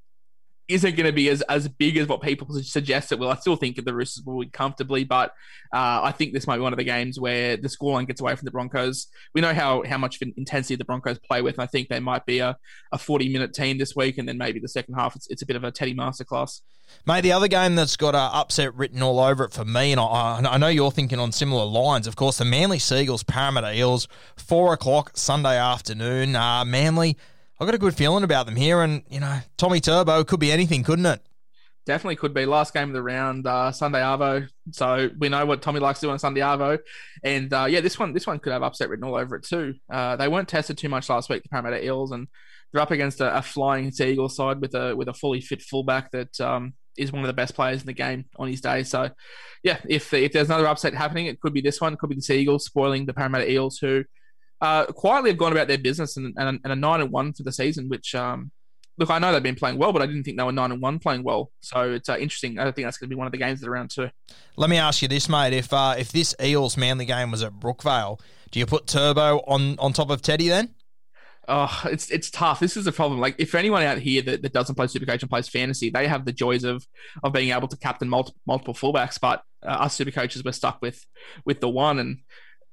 isn't 0.69 0.97
going 0.97 1.07
to 1.07 1.13
be 1.13 1.31
as, 1.31 1.41
as 1.43 1.67
big 1.67 1.97
as 1.97 2.07
what 2.07 2.21
people 2.21 2.47
suggest 2.63 3.11
it 3.11 3.19
will. 3.19 3.31
I 3.31 3.37
still 3.37 3.57
think 3.57 3.83
the 3.83 3.95
Roosters 3.95 4.25
will 4.25 4.37
win 4.37 4.51
comfortably, 4.51 5.05
but 5.05 5.31
uh, 5.73 6.03
I 6.03 6.13
think 6.13 6.35
this 6.35 6.47
might 6.47 6.57
be 6.57 6.63
one 6.63 6.73
of 6.73 6.79
the 6.79 6.85
games 6.85 7.19
where 7.19 7.57
the 7.57 7.69
scoreline 7.69 8.07
gets 8.07 8.21
away 8.21 8.37
from 8.37 8.45
the 8.45 8.51
Broncos. 8.51 9.07
We 9.35 9.41
know 9.41 9.55
how, 9.55 9.83
how 9.85 9.97
much 9.97 10.17
of 10.17 10.23
an 10.23 10.35
intensity 10.37 10.77
the 10.77 10.85
Broncos 10.85 11.19
play 11.19 11.41
with, 11.41 11.55
and 11.55 11.63
I 11.63 11.67
think 11.67 11.89
they 11.89 12.01
might 12.01 12.27
be 12.27 12.41
a, 12.41 12.57
a 12.93 12.99
40 12.99 13.33
minute 13.33 13.55
team 13.55 13.79
this 13.79 13.97
week, 13.97 14.19
and 14.19 14.29
then 14.29 14.37
maybe 14.37 14.61
the 14.61 14.69
second 14.69 14.95
half, 14.95 15.17
it's, 15.17 15.27
it's 15.29 15.43
a 15.43 15.47
bit 15.47 15.57
of 15.57 15.65
a 15.65 15.71
Teddy 15.71 15.95
masterclass. 15.95 16.61
Mate, 17.07 17.23
the 17.23 17.33
other 17.33 17.49
game 17.49 17.75
that's 17.75 17.97
got 17.97 18.15
uh, 18.15 18.31
upset 18.33 18.75
written 18.75 19.03
all 19.03 19.21
over 19.21 19.45
it 19.45 19.53
for 19.53 19.65
me, 19.65 19.93
and 19.93 20.01
I, 20.01 20.41
I 20.43 20.59
know 20.59 20.69
you're 20.69 20.91
thinking 20.91 21.19
on 21.19 21.33
similar 21.33 21.65
lines, 21.65 22.07
of 22.07 22.17
course, 22.17 22.39
the 22.39 22.45
Manly 22.45 22.79
Seagulls, 22.79 23.23
Parramatta 23.23 23.75
Eels, 23.75 24.09
4 24.37 24.75
o'clock 24.75 25.13
Sunday 25.15 25.57
afternoon. 25.57 26.37
Uh, 26.37 26.65
Manly 26.65 27.17
I've 27.61 27.67
got 27.67 27.75
a 27.75 27.79
good 27.79 27.95
feeling 27.95 28.23
about 28.23 28.47
them 28.47 28.57
here, 28.57 28.83
and 28.83 29.03
you 29.09 29.21
know, 29.21 29.39
Tommy 29.57 29.81
Turbo 29.81 30.23
could 30.25 30.39
be 30.39 30.53
anything, 30.53 30.85
couldn't 30.85 31.07
it? 31.07 31.21
Definitely 31.87 32.17
could 32.17 32.35
be. 32.35 32.47
Last 32.47 32.75
game 32.75 32.89
of 32.89 32.95
the 32.95 33.03
round, 33.03 33.47
uh, 33.47 33.73
Sunday 33.73 34.01
Arvo. 34.01 34.47
So 34.73 35.11
we 35.19 35.29
know 35.29 35.45
what 35.47 35.63
Tommy 35.63 35.81
likes 35.81 36.01
to 36.01 36.07
do 36.07 36.11
on 36.11 36.19
Sunday 36.19 36.41
Arvo, 36.41 36.79
and 37.25 37.53
uh, 37.53 37.67
yeah, 37.69 37.81
this 37.81 37.99
one 37.99 38.13
this 38.13 38.27
one 38.27 38.39
could 38.39 38.53
have 38.53 38.63
upset 38.63 38.89
written 38.89 39.05
all 39.05 39.17
over 39.17 39.37
it 39.37 39.45
too. 39.45 39.75
Uh, 39.91 40.15
they 40.15 40.29
weren't 40.29 40.49
tested 40.49 40.79
too 40.79 40.89
much 40.89 41.09
last 41.09 41.31
week, 41.31 41.43
the 41.43 41.49
Parramatta 41.49 41.85
Eels, 41.85 42.13
and 42.13 42.29
they're 42.73 42.83
up 42.83 42.91
against 42.91 43.21
a, 43.21 43.39
a 43.39 43.43
flying 43.43 43.91
Seagull 43.91 44.29
side 44.29 44.61
with 44.61 44.75
a 44.75 44.95
with 44.95 45.09
a 45.09 45.15
fully 45.15 45.41
fit 45.41 45.63
fullback 45.63 46.13
that 46.13 46.41
um, 46.41 46.75
is 46.97 47.11
one 47.11 47.23
of 47.23 47.29
the 47.29 47.33
best 47.33 47.55
players 47.55 47.81
in 47.81 47.87
the 47.87 47.93
game 47.93 48.27
on 48.37 48.49
his 48.49 48.61
day. 48.61 48.85
So, 48.85 49.11
yeah, 49.65 49.79
if 49.89 50.13
if 50.13 50.33
there's 50.33 50.49
another 50.49 50.69
upset 50.69 50.95
happening, 50.95 51.27
it 51.27 51.41
could 51.41 51.55
be 51.55 51.63
this 51.63 51.81
one. 51.81 51.95
It 51.95 51.99
could 51.99 52.11
be 52.11 52.17
the 52.17 52.23
Seagulls 52.23 52.67
spoiling 52.67 53.07
the 53.07 53.15
Parramatta 53.15 53.51
Eels, 53.51 53.79
who 53.79 54.05
uh, 54.61 54.87
quietly 54.87 55.31
have 55.31 55.39
gone 55.39 55.53
about 55.53 55.69
their 55.69 55.79
business 55.79 56.17
and, 56.17 56.35
and, 56.37 56.61
and 56.63 56.73
a 56.73 56.77
nine 56.77 57.01
and 57.01 57.11
one 57.11 57.33
for 57.33 57.43
the 57.43 57.53
season, 57.53 57.89
which 57.89 58.15
um, 58.15 58.51
look, 58.99 59.11
I 59.11 59.19
know 59.19 59.33
they've 59.33 59.43
been 59.43 59.55
playing 59.55 59.79
well, 59.79 59.93
but 59.93 60.03
I 60.03 60.07
didn't 60.07 60.25
think 60.25 60.37
they 60.37 60.43
were 60.43 60.53
nine 60.53 60.73
and 60.73 60.83
one 60.83 60.99
playing 60.99 61.23
well. 61.23 61.51
So 61.61 61.93
it's 61.93 62.09
uh, 62.09 62.19
interesting. 62.19 62.59
I 62.59 62.65
think 62.71 62.87
that's 62.87 62.99
going 62.99 63.09
to 63.09 63.15
be 63.15 63.19
one 63.19 63.27
of 63.27 63.33
the 63.33 63.39
games 63.39 63.61
that 63.61 63.69
are 63.69 63.73
around 63.73 63.91
too. 63.91 64.11
Let 64.57 64.71
me 64.71 64.77
ask 64.77 65.03
you 65.03 65.09
this, 65.09 65.29
mate: 65.29 65.53
if 65.53 65.73
uh, 65.73 65.95
if 65.99 66.13
this 66.13 66.35
Eels 66.43 66.77
Manly 66.77 67.07
game 67.07 67.31
was 67.31 67.43
at 67.43 67.55
Brookvale, 67.55 68.21
do 68.51 68.59
you 68.59 68.67
put 68.67 68.87
Turbo 68.87 69.39
on 69.47 69.79
on 69.79 69.93
top 69.93 70.11
of 70.11 70.23
Teddy 70.23 70.49
then? 70.49 70.75
Oh, 71.51 71.81
it's 71.87 72.11
it's 72.11 72.31
tough. 72.31 72.61
This 72.61 72.77
is 72.77 72.87
a 72.87 72.93
problem. 72.93 73.21
Like, 73.21 73.37
if 73.39 73.55
anyone 73.55 73.83
out 73.83 73.99
here 73.99 74.21
that, 74.23 74.43
that 74.43 74.53
doesn't 74.53 74.75
play 74.75 74.87
Supercoach 74.87 75.23
and 75.23 75.31
plays 75.31 75.49
fantasy, 75.49 75.89
they 75.89 76.07
have 76.07 76.27
the 76.27 76.33
joys 76.33 76.63
of 76.65 76.87
of 77.23 77.33
being 77.33 77.53
able 77.53 77.69
to 77.69 77.77
captain 77.77 78.09
multiple 78.09 78.41
multiple 78.47 78.75
fullbacks. 78.75 79.19
But 79.19 79.43
uh, 79.65 79.71
us 79.71 79.97
Supercoaches, 79.97 80.45
we're 80.45 80.53
stuck 80.53 80.83
with 80.83 81.07
with 81.47 81.61
the 81.61 81.69
one. 81.69 81.99
And 81.99 82.19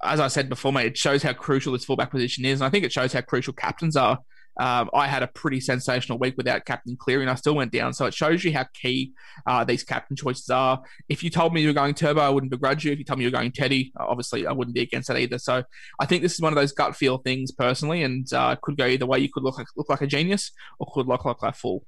as 0.04 0.20
I 0.20 0.28
said 0.28 0.50
before, 0.50 0.74
mate, 0.74 0.88
it 0.88 0.98
shows 0.98 1.24
how 1.24 1.34
crucial 1.34 1.74
this 1.74 1.86
fullback 1.86 2.12
position 2.12 2.46
is. 2.46 2.62
And 2.62 2.68
I 2.68 2.70
think 2.70 2.86
it 2.86 2.92
shows 2.92 3.14
how 3.14 3.22
crucial 3.22 3.54
captains 3.54 3.96
are. 3.96 4.20
Um, 4.58 4.90
I 4.94 5.08
had 5.08 5.22
a 5.22 5.28
pretty 5.28 5.60
sensational 5.60 6.18
week 6.18 6.36
without 6.38 6.66
Captain 6.66 6.96
Cleary, 6.96 7.24
and 7.24 7.30
I 7.30 7.36
still 7.36 7.56
went 7.56 7.74
down. 7.74 7.94
So 7.94 8.06
it 8.06 8.14
shows 8.14 8.44
you 8.44 8.54
how 8.54 8.66
key 8.74 9.12
uh, 9.46 9.66
these 9.66 9.84
captain 9.84 10.16
choices 10.16 10.50
are. 10.50 10.82
If 11.10 11.24
you 11.24 11.30
told 11.30 11.54
me 11.54 11.62
you 11.62 11.68
were 11.68 11.74
going 11.74 11.94
Turbo, 11.94 12.22
I 12.22 12.30
wouldn't 12.30 12.52
begrudge 12.52 12.86
you. 12.86 12.94
If 12.94 13.00
you 13.00 13.06
told 13.06 13.20
me 13.20 13.26
you 13.26 13.32
were 13.32 13.38
going 13.38 13.52
Teddy, 13.52 13.92
obviously 13.98 14.48
I 14.48 14.54
wouldn't 14.54 14.76
be 14.76 14.82
against 14.82 15.10
that 15.10 15.18
either. 15.18 15.40
So 15.40 15.64
I 16.00 16.06
think 16.06 16.22
this 16.22 16.34
is 16.34 16.42
one 16.42 16.54
of 16.54 16.58
those 16.58 16.72
gut 16.72 16.96
feel 16.96 17.18
things 17.18 17.52
personally, 17.52 18.04
and 18.04 18.32
uh, 18.32 18.56
could 18.62 18.78
go 18.78 18.86
either 18.86 19.06
way. 19.06 19.20
You 19.20 19.30
could 19.30 19.44
look 19.44 19.58
like, 19.58 19.68
look 19.76 19.90
like 19.90 20.02
a 20.02 20.08
genius, 20.08 20.52
or 20.80 20.88
could 20.94 21.08
look 21.08 21.26
like 21.26 21.38
a 21.42 21.52
fool. 21.52 21.84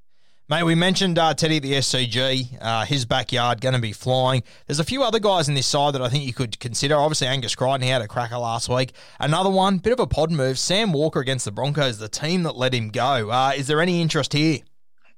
Mate, 0.49 0.63
we 0.63 0.75
mentioned 0.75 1.19
uh, 1.19 1.33
Teddy 1.33 1.57
at 1.57 1.63
the 1.63 1.73
SCG, 1.73 2.57
uh, 2.61 2.85
his 2.85 3.03
backyard 3.03 3.59
going 3.59 3.75
to 3.75 3.81
be 3.81 3.91
flying. 3.91 4.43
There's 4.65 4.79
a 4.79 4.85
few 4.85 5.03
other 5.03 5.19
guys 5.19 5.49
in 5.49 5.55
this 5.55 5.67
side 5.67 5.93
that 5.93 6.01
I 6.01 6.07
think 6.07 6.23
you 6.23 6.31
could 6.31 6.57
consider. 6.61 6.95
Obviously, 6.95 7.27
Angus 7.27 7.53
Crichton, 7.53 7.81
he 7.81 7.89
had 7.89 8.01
a 8.01 8.07
cracker 8.07 8.37
last 8.37 8.69
week. 8.69 8.93
Another 9.19 9.49
one, 9.49 9.79
bit 9.79 9.91
of 9.91 9.99
a 9.99 10.07
pod 10.07 10.31
move, 10.31 10.57
Sam 10.57 10.93
Walker 10.93 11.19
against 11.19 11.43
the 11.43 11.51
Broncos, 11.51 11.97
the 11.97 12.07
team 12.07 12.43
that 12.43 12.55
let 12.55 12.73
him 12.73 12.91
go. 12.91 13.29
Uh, 13.29 13.51
is 13.57 13.67
there 13.67 13.81
any 13.81 14.01
interest 14.01 14.31
here? 14.31 14.59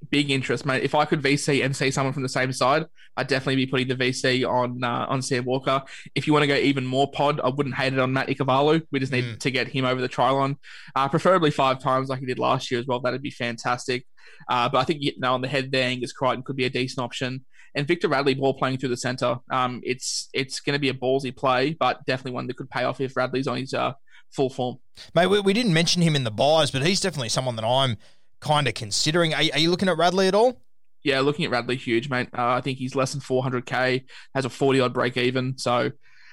Big 0.10 0.32
interest, 0.32 0.66
mate. 0.66 0.84
If 0.84 0.96
I 0.96 1.06
could 1.06 1.22
VC 1.22 1.64
and 1.64 1.76
see 1.76 1.92
someone 1.92 2.14
from 2.14 2.24
the 2.24 2.30
same 2.30 2.54
side, 2.54 2.86
I'd 3.18 3.28
definitely 3.28 3.58
be 3.58 3.66
putting 3.66 3.88
the 3.90 3.96
VC 3.96 4.50
on 4.50 4.84
uh, 4.84 5.06
on 5.10 5.22
Sam 5.22 5.46
Walker. 5.46 5.84
If 6.16 6.26
you 6.26 6.34
want 6.34 6.44
to 6.44 6.48
go 6.48 6.56
even 6.56 6.86
more 6.86 7.12
pod, 7.12 7.42
I 7.42 7.50
wouldn't 7.50 7.76
hate 7.76 7.94
it 7.94 8.00
on 8.00 8.14
Matt 8.14 8.30
Ikuvalu. 8.30 8.82
We 8.92 9.00
just 9.00 9.12
need 9.12 9.26
mm. 9.26 9.40
to 9.40 9.52
get 9.52 9.68
him 9.68 9.86
over 9.86 10.00
the 10.00 10.08
try 10.08 10.30
line, 10.30 10.58
uh, 10.96 11.10
preferably 11.10 11.52
five 11.52 11.80
times 11.80 12.10
like 12.10 12.20
he 12.20 12.26
did 12.26 12.40
last 12.40 12.72
year 12.72 12.80
as 12.80 12.88
well. 12.88 13.02
That'd 13.02 13.22
be 13.22 13.32
fantastic. 13.32 14.06
Uh, 14.48 14.70
but 14.70 14.78
I 14.80 14.84
think 14.86 15.02
you 15.02 15.12
know 15.18 15.34
on 15.34 15.42
the 15.42 15.48
head 15.48 15.72
there, 15.72 15.90
Angus 15.90 16.14
Crichton 16.14 16.44
could 16.44 16.56
be 16.56 16.66
a 16.66 16.70
decent 16.70 17.04
option. 17.04 17.46
and 17.76 17.88
Victor 17.88 18.08
Radley 18.08 18.34
ball 18.36 18.54
playing 18.54 18.78
through 18.78 18.90
the 18.90 18.98
centre. 18.98 19.38
Um, 19.52 19.82
it's 19.84 20.30
it's 20.34 20.60
going 20.60 20.76
to 20.76 20.80
be 20.80 20.90
a 20.90 20.94
ballsy 20.94 21.36
play, 21.36 21.74
but 21.74 22.06
definitely 22.06 22.34
one 22.34 22.48
that 22.48 22.58
could 22.58 22.70
pay 22.70 22.84
off 22.84 23.02
if 23.02 23.16
Radley's 23.18 23.48
on 23.48 23.58
his 23.58 23.74
uh, 23.74 23.94
full 24.32 24.50
form. 24.50 24.78
Mate, 25.14 25.28
we, 25.28 25.40
we 25.40 25.54
didn't 25.54 25.74
mention 25.74 26.02
him 26.02 26.16
in 26.16 26.24
the 26.24 26.32
buys, 26.32 26.72
but 26.72 26.86
he's 26.86 27.02
definitely 27.02 27.30
someone 27.30 27.56
that 27.56 27.66
I'm 27.66 27.98
kind 28.40 28.68
of 28.68 28.74
considering. 28.74 29.34
Are, 29.34 29.42
are 29.54 29.60
you 29.60 29.72
looking 29.72 29.90
at 29.90 29.98
Radley 29.98 30.28
at 30.28 30.36
all? 30.36 30.62
Yeah, 31.04 31.22
looking 31.22 31.46
at 31.46 31.52
Radley, 31.52 31.78
huge, 31.78 32.10
mate. 32.10 32.30
Uh, 32.38 32.48
I 32.48 32.62
think 32.62 32.78
he's 32.78 32.96
less 32.96 33.14
than 33.14 33.22
400k, 33.22 34.04
has 34.36 34.46
a 34.46 34.50
40 34.50 34.82
odd 34.82 34.94
break 34.94 35.16
even. 35.18 35.58
So, 35.58 35.92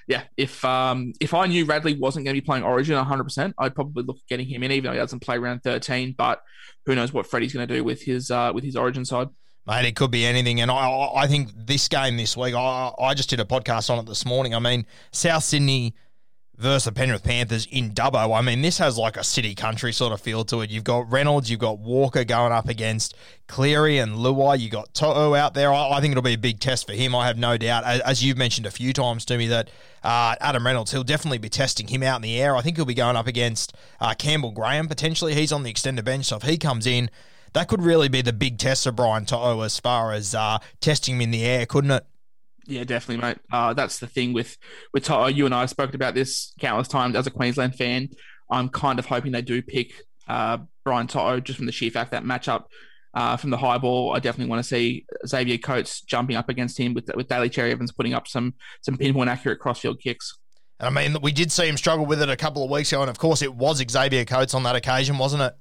yeah, 0.08 0.24
if 0.36 0.64
um 0.64 1.12
if 1.20 1.34
I 1.34 1.46
knew 1.46 1.64
Radley 1.64 1.94
wasn't 1.94 2.24
going 2.24 2.34
to 2.34 2.40
be 2.40 2.44
playing 2.44 2.64
Origin 2.64 2.96
100%, 2.96 3.54
I'd 3.58 3.74
probably 3.74 4.04
look 4.04 4.16
at 4.16 4.28
getting 4.28 4.46
him 4.46 4.62
in, 4.62 4.72
even 4.72 4.90
though 4.90 4.92
he 4.92 4.98
doesn't 4.98 5.20
play 5.20 5.38
round 5.38 5.62
13. 5.62 6.14
But 6.16 6.40
who 6.84 6.94
knows 6.94 7.12
what 7.12 7.26
Freddie's 7.26 7.52
going 7.52 7.66
to 7.66 7.74
do 7.74 7.84
with 7.84 8.02
his 8.02 8.30
uh 8.30 8.52
with 8.54 8.64
his 8.64 8.76
Origin 8.76 9.04
side. 9.04 9.28
Mate, 9.66 9.84
it 9.84 9.96
could 9.96 10.12
be 10.12 10.24
anything. 10.24 10.60
And 10.60 10.70
I, 10.70 11.10
I 11.16 11.26
think 11.26 11.50
this 11.56 11.88
game 11.88 12.16
this 12.16 12.36
week, 12.36 12.54
I, 12.54 12.92
I 13.00 13.14
just 13.14 13.28
did 13.28 13.40
a 13.40 13.44
podcast 13.44 13.90
on 13.90 13.98
it 13.98 14.06
this 14.06 14.24
morning. 14.24 14.54
I 14.54 14.60
mean, 14.60 14.86
South 15.10 15.42
Sydney 15.42 15.96
versus 16.58 16.84
the 16.84 16.92
Penrith 16.92 17.22
Panthers 17.22 17.66
in 17.70 17.90
Dubbo. 17.90 18.36
I 18.36 18.40
mean, 18.40 18.62
this 18.62 18.78
has 18.78 18.96
like 18.96 19.16
a 19.16 19.24
city 19.24 19.54
country 19.54 19.92
sort 19.92 20.12
of 20.12 20.20
feel 20.20 20.44
to 20.46 20.62
it. 20.62 20.70
You've 20.70 20.84
got 20.84 21.10
Reynolds, 21.10 21.50
you've 21.50 21.60
got 21.60 21.78
Walker 21.78 22.24
going 22.24 22.52
up 22.52 22.68
against 22.68 23.14
Cleary 23.46 23.98
and 23.98 24.16
Luai. 24.16 24.58
You 24.58 24.70
got 24.70 24.94
To'o 24.94 25.34
out 25.34 25.54
there. 25.54 25.72
I, 25.72 25.90
I, 25.92 26.00
think 26.00 26.12
it'll 26.12 26.22
be 26.22 26.34
a 26.34 26.38
big 26.38 26.60
test 26.60 26.86
for 26.86 26.94
him. 26.94 27.14
I 27.14 27.26
have 27.26 27.36
no 27.36 27.56
doubt. 27.56 27.84
As, 27.84 28.00
as 28.00 28.24
you've 28.24 28.38
mentioned 28.38 28.66
a 28.66 28.70
few 28.70 28.92
times 28.92 29.24
to 29.26 29.36
me, 29.36 29.48
that 29.48 29.70
uh, 30.02 30.34
Adam 30.40 30.64
Reynolds, 30.64 30.92
he'll 30.92 31.04
definitely 31.04 31.38
be 31.38 31.48
testing 31.48 31.88
him 31.88 32.02
out 32.02 32.16
in 32.16 32.22
the 32.22 32.40
air. 32.40 32.56
I 32.56 32.62
think 32.62 32.76
he'll 32.76 32.86
be 32.86 32.94
going 32.94 33.16
up 33.16 33.26
against 33.26 33.74
uh, 34.00 34.14
Campbell 34.14 34.52
Graham 34.52 34.88
potentially. 34.88 35.34
He's 35.34 35.52
on 35.52 35.62
the 35.62 35.70
extended 35.70 36.04
bench, 36.04 36.26
so 36.26 36.36
if 36.36 36.42
he 36.42 36.56
comes 36.56 36.86
in, 36.86 37.10
that 37.52 37.68
could 37.68 37.82
really 37.82 38.08
be 38.08 38.22
the 38.22 38.32
big 38.32 38.58
test 38.58 38.86
of 38.86 38.96
Brian 38.96 39.24
To'o 39.24 39.60
as 39.60 39.78
far 39.78 40.12
as 40.12 40.34
uh, 40.34 40.58
testing 40.80 41.16
him 41.16 41.20
in 41.22 41.30
the 41.30 41.44
air, 41.44 41.66
couldn't 41.66 41.90
it? 41.90 42.06
Yeah, 42.66 42.84
definitely, 42.84 43.22
mate. 43.26 43.38
Uh, 43.52 43.74
that's 43.74 43.98
the 43.98 44.06
thing 44.06 44.32
with 44.32 44.56
with 44.92 45.04
To'o. 45.04 45.26
You 45.26 45.46
and 45.46 45.54
I 45.54 45.60
have 45.60 45.70
spoken 45.70 45.94
about 45.94 46.14
this 46.14 46.52
countless 46.60 46.88
times. 46.88 47.14
As 47.14 47.26
a 47.26 47.30
Queensland 47.30 47.76
fan, 47.76 48.08
I'm 48.50 48.68
kind 48.68 48.98
of 48.98 49.06
hoping 49.06 49.32
they 49.32 49.42
do 49.42 49.62
pick 49.62 49.92
uh, 50.28 50.58
Brian 50.84 51.06
To'o 51.06 51.40
just 51.40 51.56
from 51.56 51.66
the 51.66 51.72
sheer 51.72 51.90
fact 51.90 52.10
that 52.10 52.24
matchup 52.24 52.64
uh, 53.14 53.36
from 53.36 53.50
the 53.50 53.56
high 53.56 53.78
ball. 53.78 54.14
I 54.14 54.18
definitely 54.18 54.50
want 54.50 54.62
to 54.62 54.68
see 54.68 55.06
Xavier 55.26 55.58
Coates 55.58 56.02
jumping 56.02 56.36
up 56.36 56.48
against 56.48 56.78
him 56.78 56.92
with 56.94 57.10
with 57.14 57.28
Daly 57.28 57.48
Cherry 57.48 57.72
Evans 57.72 57.92
putting 57.92 58.14
up 58.14 58.26
some 58.26 58.54
some 58.82 58.96
pinpoint 58.96 59.30
accurate 59.30 59.60
crossfield 59.60 60.00
kicks. 60.00 60.38
And 60.78 60.98
I 60.98 61.02
mean, 61.02 61.20
we 61.22 61.32
did 61.32 61.50
see 61.50 61.66
him 61.68 61.76
struggle 61.76 62.04
with 62.04 62.20
it 62.20 62.28
a 62.28 62.36
couple 62.36 62.62
of 62.62 62.70
weeks 62.70 62.92
ago, 62.92 63.00
and 63.00 63.10
of 63.10 63.18
course, 63.18 63.42
it 63.42 63.54
was 63.54 63.82
Xavier 63.90 64.24
Coates 64.24 64.54
on 64.54 64.64
that 64.64 64.76
occasion, 64.76 65.18
wasn't 65.18 65.42
it? 65.42 65.54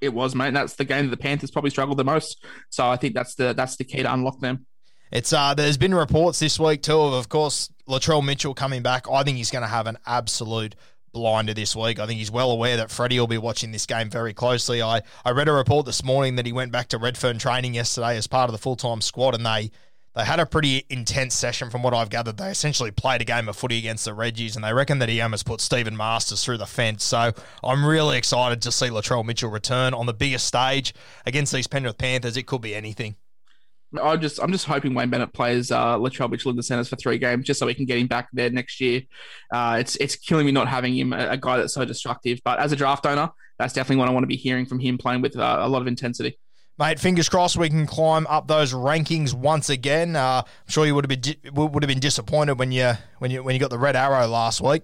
It 0.00 0.14
was, 0.14 0.34
mate. 0.34 0.48
And 0.48 0.56
that's 0.56 0.74
the 0.74 0.84
game 0.84 1.04
that 1.04 1.10
the 1.10 1.22
Panthers 1.22 1.50
probably 1.50 1.70
struggled 1.70 1.98
the 1.98 2.04
most. 2.04 2.44
So 2.70 2.88
I 2.88 2.96
think 2.96 3.14
that's 3.14 3.34
the 3.34 3.52
that's 3.52 3.76
the 3.76 3.84
key 3.84 4.02
to 4.02 4.12
unlock 4.12 4.40
them. 4.40 4.66
It's 5.12 5.30
uh, 5.32 5.52
there's 5.52 5.76
been 5.76 5.94
reports 5.94 6.38
this 6.38 6.58
week 6.58 6.80
too 6.80 6.98
of, 6.98 7.12
of 7.12 7.28
course, 7.28 7.70
Latrell 7.86 8.24
Mitchell 8.24 8.54
coming 8.54 8.82
back. 8.82 9.06
I 9.10 9.22
think 9.22 9.36
he's 9.36 9.50
going 9.50 9.62
to 9.62 9.68
have 9.68 9.86
an 9.86 9.98
absolute 10.06 10.74
blinder 11.12 11.52
this 11.52 11.76
week. 11.76 11.98
I 11.98 12.06
think 12.06 12.18
he's 12.18 12.30
well 12.30 12.50
aware 12.50 12.78
that 12.78 12.90
Freddie 12.90 13.20
will 13.20 13.26
be 13.26 13.36
watching 13.36 13.72
this 13.72 13.84
game 13.84 14.08
very 14.08 14.32
closely. 14.32 14.80
I, 14.80 15.02
I 15.22 15.32
read 15.32 15.48
a 15.48 15.52
report 15.52 15.84
this 15.84 16.02
morning 16.02 16.36
that 16.36 16.46
he 16.46 16.52
went 16.52 16.72
back 16.72 16.88
to 16.88 16.98
Redfern 16.98 17.38
training 17.38 17.74
yesterday 17.74 18.16
as 18.16 18.26
part 18.26 18.48
of 18.48 18.52
the 18.52 18.58
full 18.58 18.74
time 18.74 19.02
squad, 19.02 19.34
and 19.34 19.44
they 19.44 19.70
they 20.14 20.24
had 20.24 20.40
a 20.40 20.46
pretty 20.46 20.84
intense 20.88 21.34
session 21.34 21.68
from 21.68 21.82
what 21.82 21.92
I've 21.92 22.10
gathered. 22.10 22.38
They 22.38 22.50
essentially 22.50 22.90
played 22.90 23.20
a 23.20 23.26
game 23.26 23.50
of 23.50 23.56
footy 23.56 23.76
against 23.78 24.06
the 24.06 24.12
Reggies, 24.12 24.56
and 24.56 24.64
they 24.64 24.72
reckon 24.72 24.98
that 25.00 25.10
he 25.10 25.20
almost 25.20 25.44
put 25.44 25.60
Stephen 25.60 25.96
Masters 25.96 26.42
through 26.42 26.58
the 26.58 26.66
fence. 26.66 27.04
So 27.04 27.32
I'm 27.62 27.84
really 27.84 28.16
excited 28.16 28.62
to 28.62 28.72
see 28.72 28.88
Latrell 28.88 29.26
Mitchell 29.26 29.50
return 29.50 29.92
on 29.92 30.06
the 30.06 30.14
biggest 30.14 30.46
stage 30.46 30.94
against 31.26 31.52
these 31.52 31.66
Penrith 31.66 31.98
Panthers. 31.98 32.38
It 32.38 32.46
could 32.46 32.62
be 32.62 32.74
anything. 32.74 33.16
I 34.00 34.16
just 34.16 34.40
I'm 34.42 34.52
just 34.52 34.66
hoping 34.66 34.94
Wayne 34.94 35.10
Bennett 35.10 35.32
plays 35.32 35.70
uh, 35.70 35.96
Latrell 35.96 36.30
Mitchell 36.30 36.50
in 36.50 36.56
the 36.56 36.62
centres 36.62 36.88
for 36.88 36.96
three 36.96 37.18
games 37.18 37.46
just 37.46 37.58
so 37.60 37.66
we 37.66 37.74
can 37.74 37.84
get 37.84 37.98
him 37.98 38.06
back 38.06 38.28
there 38.32 38.50
next 38.50 38.80
year. 38.80 39.02
Uh, 39.52 39.76
it's 39.80 39.96
it's 39.96 40.16
killing 40.16 40.46
me 40.46 40.52
not 40.52 40.68
having 40.68 40.96
him 40.96 41.12
a, 41.12 41.30
a, 41.30 41.36
guy 41.36 41.58
that's 41.58 41.74
so 41.74 41.84
destructive. 41.84 42.40
But 42.44 42.58
as 42.58 42.72
a 42.72 42.76
draft 42.76 43.06
owner, 43.06 43.30
that's 43.58 43.74
definitely 43.74 43.96
what 43.96 44.08
I 44.08 44.12
want 44.12 44.24
to 44.24 44.28
be 44.28 44.36
hearing 44.36 44.66
from 44.66 44.78
him 44.78 44.98
playing 44.98 45.22
with 45.22 45.36
uh, 45.36 45.58
a 45.60 45.68
lot 45.68 45.82
of 45.82 45.88
intensity. 45.88 46.38
Mate, 46.78 46.98
fingers 46.98 47.28
crossed 47.28 47.56
we 47.56 47.68
can 47.68 47.86
climb 47.86 48.26
up 48.28 48.48
those 48.48 48.72
rankings 48.72 49.34
once 49.34 49.68
again. 49.68 50.16
Uh, 50.16 50.42
I'm 50.44 50.70
sure 50.70 50.86
you 50.86 50.94
would 50.94 51.08
have 51.08 51.20
been 51.20 51.52
would 51.54 51.82
have 51.82 51.88
been 51.88 52.00
disappointed 52.00 52.58
when 52.58 52.72
you 52.72 52.94
when 53.18 53.30
you 53.30 53.42
when 53.42 53.54
you 53.54 53.60
got 53.60 53.70
the 53.70 53.78
red 53.78 53.94
arrow 53.94 54.26
last 54.26 54.60
week. 54.60 54.82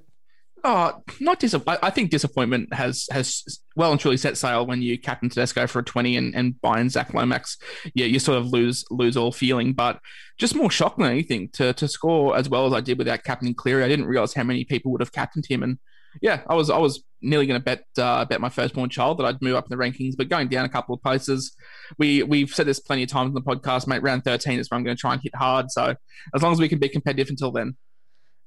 Oh, 0.64 1.02
not 1.20 1.38
disappointment. 1.38 1.84
I 1.84 1.90
think 1.90 2.10
disappointment 2.10 2.74
has 2.74 3.06
has 3.12 3.60
well 3.76 3.92
and 3.92 4.00
truly 4.00 4.16
set 4.16 4.36
sail 4.36 4.66
when 4.66 4.82
you 4.82 4.98
captain 4.98 5.28
Tedesco 5.28 5.66
for 5.66 5.78
a 5.78 5.84
twenty 5.84 6.16
and, 6.16 6.34
and 6.34 6.60
buy 6.60 6.80
in 6.80 6.90
Zac 6.90 7.14
Lomax. 7.14 7.56
Yeah, 7.94 8.06
you 8.06 8.18
sort 8.18 8.38
of 8.38 8.46
lose 8.46 8.84
lose 8.90 9.16
all 9.16 9.30
feeling. 9.30 9.72
But 9.72 10.00
just 10.38 10.56
more 10.56 10.70
shock 10.70 10.96
than 10.96 11.06
anything 11.06 11.48
to 11.54 11.72
to 11.74 11.86
score 11.86 12.36
as 12.36 12.48
well 12.48 12.66
as 12.66 12.72
I 12.72 12.80
did 12.80 12.98
without 12.98 13.24
captaining 13.24 13.54
Cleary. 13.54 13.84
I 13.84 13.88
didn't 13.88 14.06
realize 14.06 14.34
how 14.34 14.42
many 14.42 14.64
people 14.64 14.90
would 14.92 15.00
have 15.00 15.12
captained 15.12 15.46
him, 15.46 15.62
and 15.62 15.78
yeah, 16.20 16.42
I 16.48 16.54
was 16.54 16.70
I 16.70 16.78
was 16.78 17.04
nearly 17.20 17.46
going 17.46 17.60
to 17.60 17.64
bet 17.64 17.84
uh, 17.96 18.24
bet 18.24 18.40
my 18.40 18.48
firstborn 18.48 18.90
child 18.90 19.18
that 19.18 19.26
I'd 19.26 19.40
move 19.40 19.54
up 19.54 19.70
in 19.70 19.76
the 19.76 19.82
rankings, 19.82 20.14
but 20.16 20.28
going 20.28 20.48
down 20.48 20.64
a 20.64 20.68
couple 20.68 20.94
of 20.94 21.02
places. 21.02 21.54
We 21.98 22.24
we've 22.24 22.50
said 22.50 22.66
this 22.66 22.80
plenty 22.80 23.04
of 23.04 23.10
times 23.10 23.28
in 23.28 23.34
the 23.34 23.42
podcast, 23.42 23.86
mate. 23.86 24.02
Round 24.02 24.24
thirteen 24.24 24.58
is 24.58 24.70
where 24.70 24.76
I'm 24.76 24.84
going 24.84 24.96
to 24.96 25.00
try 25.00 25.12
and 25.12 25.22
hit 25.22 25.36
hard. 25.36 25.70
So 25.70 25.94
as 26.34 26.42
long 26.42 26.52
as 26.52 26.58
we 26.58 26.68
can 26.68 26.78
be 26.78 26.88
competitive 26.88 27.30
until 27.30 27.52
then. 27.52 27.76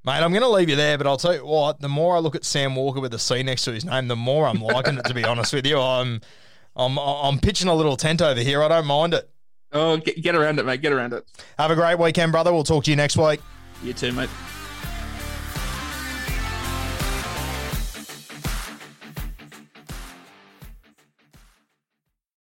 Mate, 0.04 0.24
I'm 0.24 0.32
going 0.32 0.42
to 0.42 0.50
leave 0.50 0.68
you 0.68 0.76
there, 0.76 0.98
but 0.98 1.06
I'll 1.06 1.18
tell 1.18 1.36
you 1.36 1.46
what. 1.46 1.80
The 1.80 1.90
more 1.90 2.16
I 2.16 2.20
look 2.20 2.36
at 2.36 2.44
Sam 2.44 2.76
Walker 2.76 3.00
with 3.00 3.14
a 3.14 3.20
C 3.20 3.44
next 3.44 3.66
to 3.66 3.72
his 3.72 3.86
name, 3.86 4.08
the 4.08 4.16
more 4.16 4.48
I'm 4.48 4.62
liking 4.62 4.98
it. 4.98 5.06
To 5.06 5.14
be 5.14 5.24
honest 5.24 5.54
with 5.54 5.66
you, 5.66 5.80
I'm, 5.80 6.22
I'm, 6.76 6.98
I'm 6.98 7.38
pitching 7.38 7.68
a 7.68 7.76
little 7.76 7.96
tent 7.96 8.22
over 8.22 8.40
here. 8.40 8.64
I 8.64 8.68
don't 8.68 8.88
mind 8.88 9.14
it. 9.14 9.30
Oh, 9.72 9.98
get, 9.98 10.22
get 10.22 10.36
around 10.36 10.60
it, 10.60 10.66
mate. 10.66 10.82
Get 10.82 10.92
around 10.92 11.14
it. 11.14 11.26
Have 11.58 11.70
a 11.70 11.76
great 11.76 12.00
weekend, 12.00 12.32
brother. 12.32 12.52
We'll 12.52 12.64
talk 12.64 12.84
to 12.86 12.90
you 12.90 12.98
next 12.98 13.16
week. 13.16 13.42
You 13.84 13.94
too, 13.94 14.12
mate. 14.12 14.30